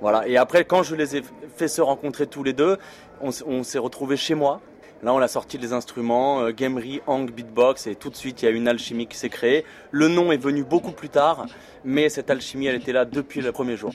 voilà. 0.00 0.26
Et 0.26 0.36
après 0.36 0.64
quand 0.64 0.82
je 0.82 0.96
les 0.96 1.16
ai 1.16 1.22
fait 1.56 1.68
se 1.68 1.80
rencontrer 1.80 2.26
tous 2.26 2.42
les 2.42 2.52
deux, 2.52 2.76
on, 3.22 3.30
on 3.46 3.62
s'est 3.62 3.78
retrouvés 3.78 4.16
chez 4.16 4.34
moi. 4.34 4.60
Là 5.02 5.12
on 5.12 5.18
a 5.18 5.26
sorti 5.26 5.58
les 5.58 5.72
instruments, 5.72 6.42
euh, 6.42 6.52
gamery, 6.52 7.00
hang, 7.08 7.28
beatbox 7.28 7.88
et 7.88 7.96
tout 7.96 8.08
de 8.08 8.14
suite 8.14 8.40
il 8.40 8.44
y 8.44 8.48
a 8.48 8.52
une 8.52 8.68
alchimie 8.68 9.08
qui 9.08 9.16
s'est 9.16 9.30
créée. 9.30 9.64
Le 9.90 10.06
nom 10.06 10.30
est 10.30 10.36
venu 10.36 10.62
beaucoup 10.62 10.92
plus 10.92 11.08
tard, 11.08 11.46
mais 11.84 12.08
cette 12.08 12.30
alchimie 12.30 12.66
elle 12.66 12.76
était 12.76 12.92
là 12.92 13.04
depuis 13.04 13.40
le 13.40 13.50
premier 13.50 13.76
jour. 13.76 13.92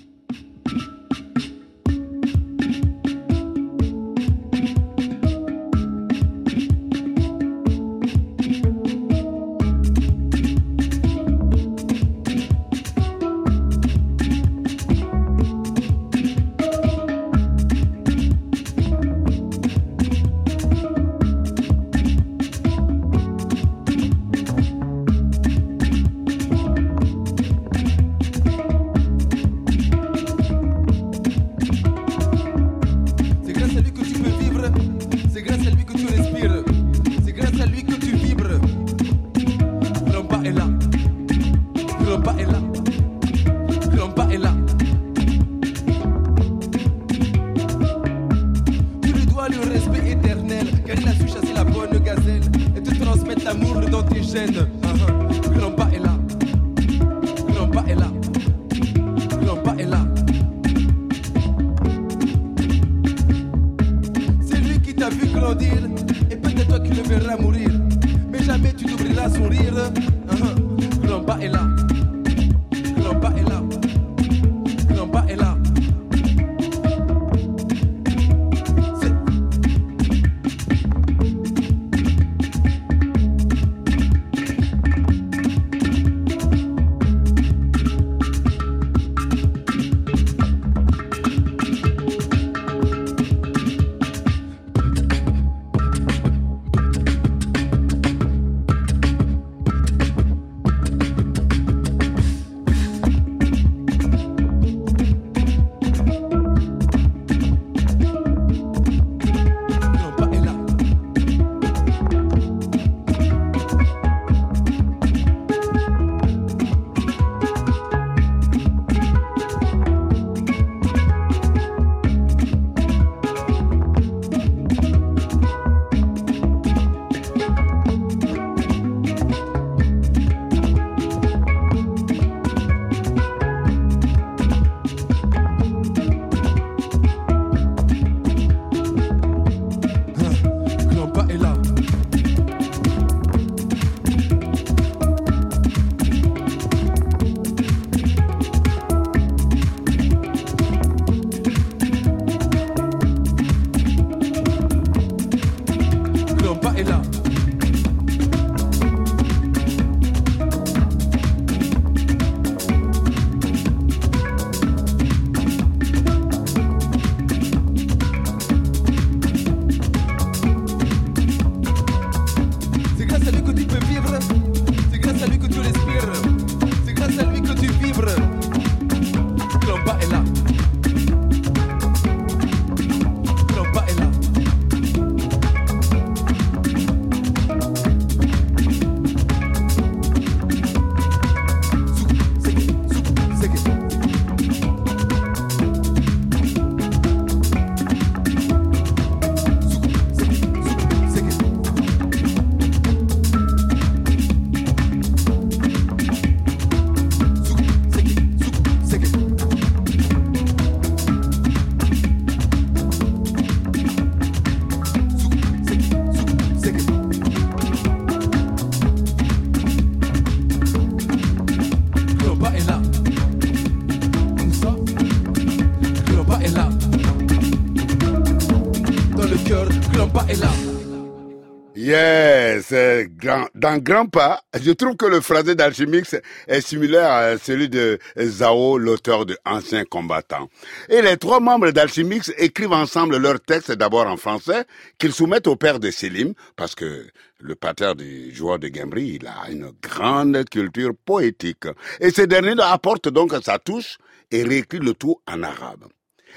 Grand 233.79 234.07
Pas, 234.07 234.41
je 234.59 234.71
trouve 234.71 234.95
que 234.95 235.05
le 235.05 235.21
phrasé 235.21 235.53
d'Alchimix 235.55 236.15
est 236.47 236.61
similaire 236.61 237.11
à 237.11 237.37
celui 237.37 237.69
de 237.69 237.99
Zao, 238.19 238.77
l'auteur 238.77 239.25
de 239.25 239.37
Anciens 239.45 239.83
combattants. 239.83 240.49
Et 240.89 241.01
les 241.01 241.17
trois 241.17 241.39
membres 241.39 241.71
d'Alchimix 241.71 242.31
écrivent 242.37 242.73
ensemble 242.73 243.17
leurs 243.17 243.41
textes 243.41 243.71
d'abord 243.73 244.07
en 244.07 244.17
français, 244.17 244.63
qu'ils 244.97 245.13
soumettent 245.13 245.47
au 245.47 245.55
père 245.55 245.79
de 245.79 245.91
Selim, 245.91 246.33
parce 246.55 246.75
que 246.75 247.07
le 247.39 247.55
pater 247.55 247.93
du 247.95 248.33
joueur 248.33 248.57
de 248.59 248.69
Gambri, 248.69 249.19
il 249.21 249.27
a 249.27 249.51
une 249.51 249.71
grande 249.81 250.43
culture 250.49 250.93
poétique. 251.05 251.65
Et 251.99 252.11
ce 252.11 252.23
dernier 252.23 252.55
apporte 252.61 253.09
donc 253.09 253.33
sa 253.43 253.59
touche 253.59 253.97
et 254.31 254.43
réécrit 254.43 254.79
le 254.79 254.93
tout 254.93 255.17
en 255.27 255.43
arabe. 255.43 255.85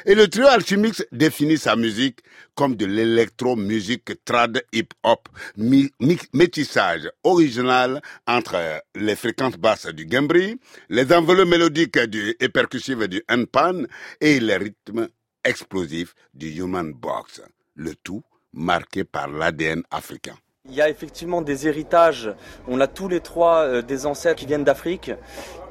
Et 0.06 0.14
le 0.14 0.28
trio 0.28 0.46
Alchimix 0.46 1.04
définit 1.12 1.58
sa 1.58 1.76
musique 1.76 2.20
comme 2.54 2.76
de 2.76 2.86
l'électro-musique 2.86 4.24
trad 4.24 4.62
hip-hop, 4.72 5.28
métissage 6.32 7.10
original 7.22 8.00
entre 8.26 8.82
les 8.94 9.16
fréquences 9.16 9.56
basses 9.56 9.86
du 9.86 10.06
gambri, 10.06 10.58
les 10.88 11.12
enveloppes 11.12 11.48
mélodiques 11.48 11.98
du, 11.98 12.34
et 12.40 12.48
percussives 12.48 13.08
du 13.08 13.22
handpan 13.30 13.84
et 14.20 14.40
les 14.40 14.56
rythmes 14.56 15.08
explosifs 15.44 16.14
du 16.32 16.48
human 16.48 16.92
box. 16.92 17.42
Le 17.74 17.94
tout 17.94 18.22
marqué 18.52 19.04
par 19.04 19.28
l'ADN 19.28 19.82
africain. 19.90 20.36
Il 20.70 20.76
y 20.76 20.82
a 20.82 20.88
effectivement 20.88 21.42
des 21.42 21.66
héritages. 21.66 22.32
On 22.68 22.80
a 22.80 22.86
tous 22.86 23.08
les 23.08 23.20
trois 23.20 23.64
euh, 23.64 23.82
des 23.82 24.06
ancêtres 24.06 24.36
qui 24.36 24.46
viennent 24.46 24.64
d'Afrique. 24.64 25.10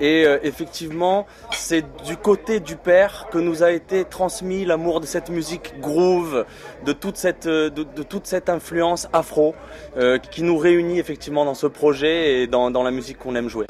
Et 0.01 0.25
euh, 0.25 0.39
effectivement, 0.43 1.25
c'est 1.51 1.85
du 2.03 2.17
côté 2.17 2.59
du 2.59 2.75
père 2.75 3.27
que 3.31 3.37
nous 3.37 3.63
a 3.63 3.71
été 3.71 4.03
transmis 4.03 4.65
l'amour 4.65 4.99
de 4.99 5.05
cette 5.05 5.29
musique 5.29 5.79
groove, 5.79 6.45
de 6.85 6.91
toute 6.91 7.15
cette, 7.15 7.47
euh, 7.47 7.69
de, 7.69 8.03
toute 8.03 8.27
cette 8.27 8.49
influence 8.49 9.07
afro 9.13 9.55
qui 10.31 10.43
nous 10.43 10.57
réunit 10.57 10.99
effectivement 10.99 11.45
dans 11.45 11.53
ce 11.53 11.67
projet 11.67 12.41
et 12.41 12.47
dans 12.47 12.83
la 12.83 12.91
musique 12.91 13.17
qu'on 13.19 13.35
aime 13.35 13.49
jouer. 13.49 13.65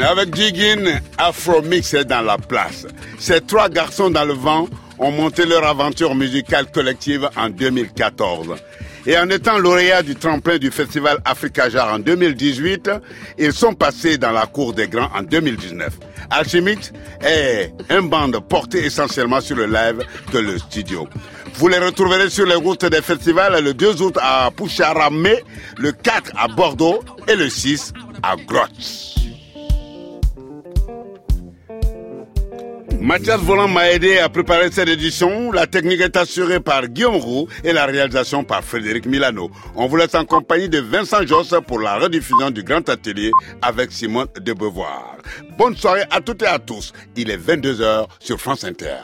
Avec 0.00 0.34
Jiggin, 0.34 1.00
Afromix 1.18 1.92
est 1.94 2.04
dans 2.04 2.22
la 2.22 2.38
place. 2.38 2.86
Ces 3.18 3.40
trois 3.40 3.68
garçons 3.68 4.10
dans 4.10 4.24
le 4.24 4.32
vent 4.32 4.68
ont 4.98 5.10
monté 5.10 5.44
leur 5.44 5.64
aventure 5.64 6.14
musicale 6.14 6.70
collective 6.70 7.28
en 7.36 7.50
2014. 7.50 8.54
Et 9.06 9.18
en 9.18 9.28
étant 9.30 9.58
lauréats 9.58 10.02
du 10.02 10.14
tremplin 10.14 10.58
du 10.58 10.70
festival 10.70 11.18
Africa 11.24 11.68
Jar 11.68 11.92
en 11.92 11.98
2018, 11.98 12.90
ils 13.38 13.52
sont 13.52 13.74
passés 13.74 14.16
dans 14.16 14.30
la 14.30 14.46
cour 14.46 14.72
des 14.72 14.88
grands 14.88 15.10
en 15.14 15.22
2019. 15.22 15.90
Alchemix 16.30 16.92
est 17.20 17.72
un 17.90 18.02
band 18.02 18.30
porté 18.48 18.84
essentiellement 18.84 19.40
sur 19.40 19.56
le 19.56 19.66
live 19.66 20.02
que 20.32 20.38
le 20.38 20.58
studio. 20.58 21.08
Vous 21.54 21.68
les 21.68 21.78
retrouverez 21.78 22.30
sur 22.30 22.46
les 22.46 22.54
routes 22.54 22.86
des 22.86 23.02
festivals 23.02 23.62
le 23.62 23.74
2 23.74 24.00
août 24.02 24.16
à 24.22 24.50
Poucharamé, 24.54 25.42
le 25.78 25.92
4 25.92 26.32
à 26.36 26.48
Bordeaux 26.48 27.02
et 27.28 27.34
le 27.34 27.50
6 27.50 27.92
à 28.22 28.36
Grotte. 28.36 29.21
Mathias 33.02 33.40
Volant 33.40 33.66
m'a 33.66 33.90
aidé 33.90 34.18
à 34.18 34.28
préparer 34.28 34.70
cette 34.70 34.88
édition. 34.88 35.50
La 35.50 35.66
technique 35.66 36.00
est 36.00 36.16
assurée 36.16 36.60
par 36.60 36.86
Guillaume 36.86 37.16
Roux 37.16 37.48
et 37.64 37.72
la 37.72 37.84
réalisation 37.84 38.44
par 38.44 38.62
Frédéric 38.62 39.06
Milano. 39.06 39.50
On 39.74 39.88
vous 39.88 39.96
laisse 39.96 40.14
en 40.14 40.24
compagnie 40.24 40.68
de 40.68 40.78
Vincent 40.78 41.26
Josse 41.26 41.52
pour 41.66 41.80
la 41.80 41.96
rediffusion 41.98 42.52
du 42.52 42.62
Grand 42.62 42.88
Atelier 42.88 43.32
avec 43.60 43.90
Simone 43.90 44.28
de 44.40 44.52
Beauvoir. 44.52 45.16
Bonne 45.58 45.76
soirée 45.76 46.04
à 46.12 46.20
toutes 46.20 46.42
et 46.42 46.46
à 46.46 46.60
tous. 46.60 46.92
Il 47.16 47.28
est 47.30 47.38
22h 47.38 48.06
sur 48.20 48.40
France 48.40 48.62
Inter. 48.62 48.98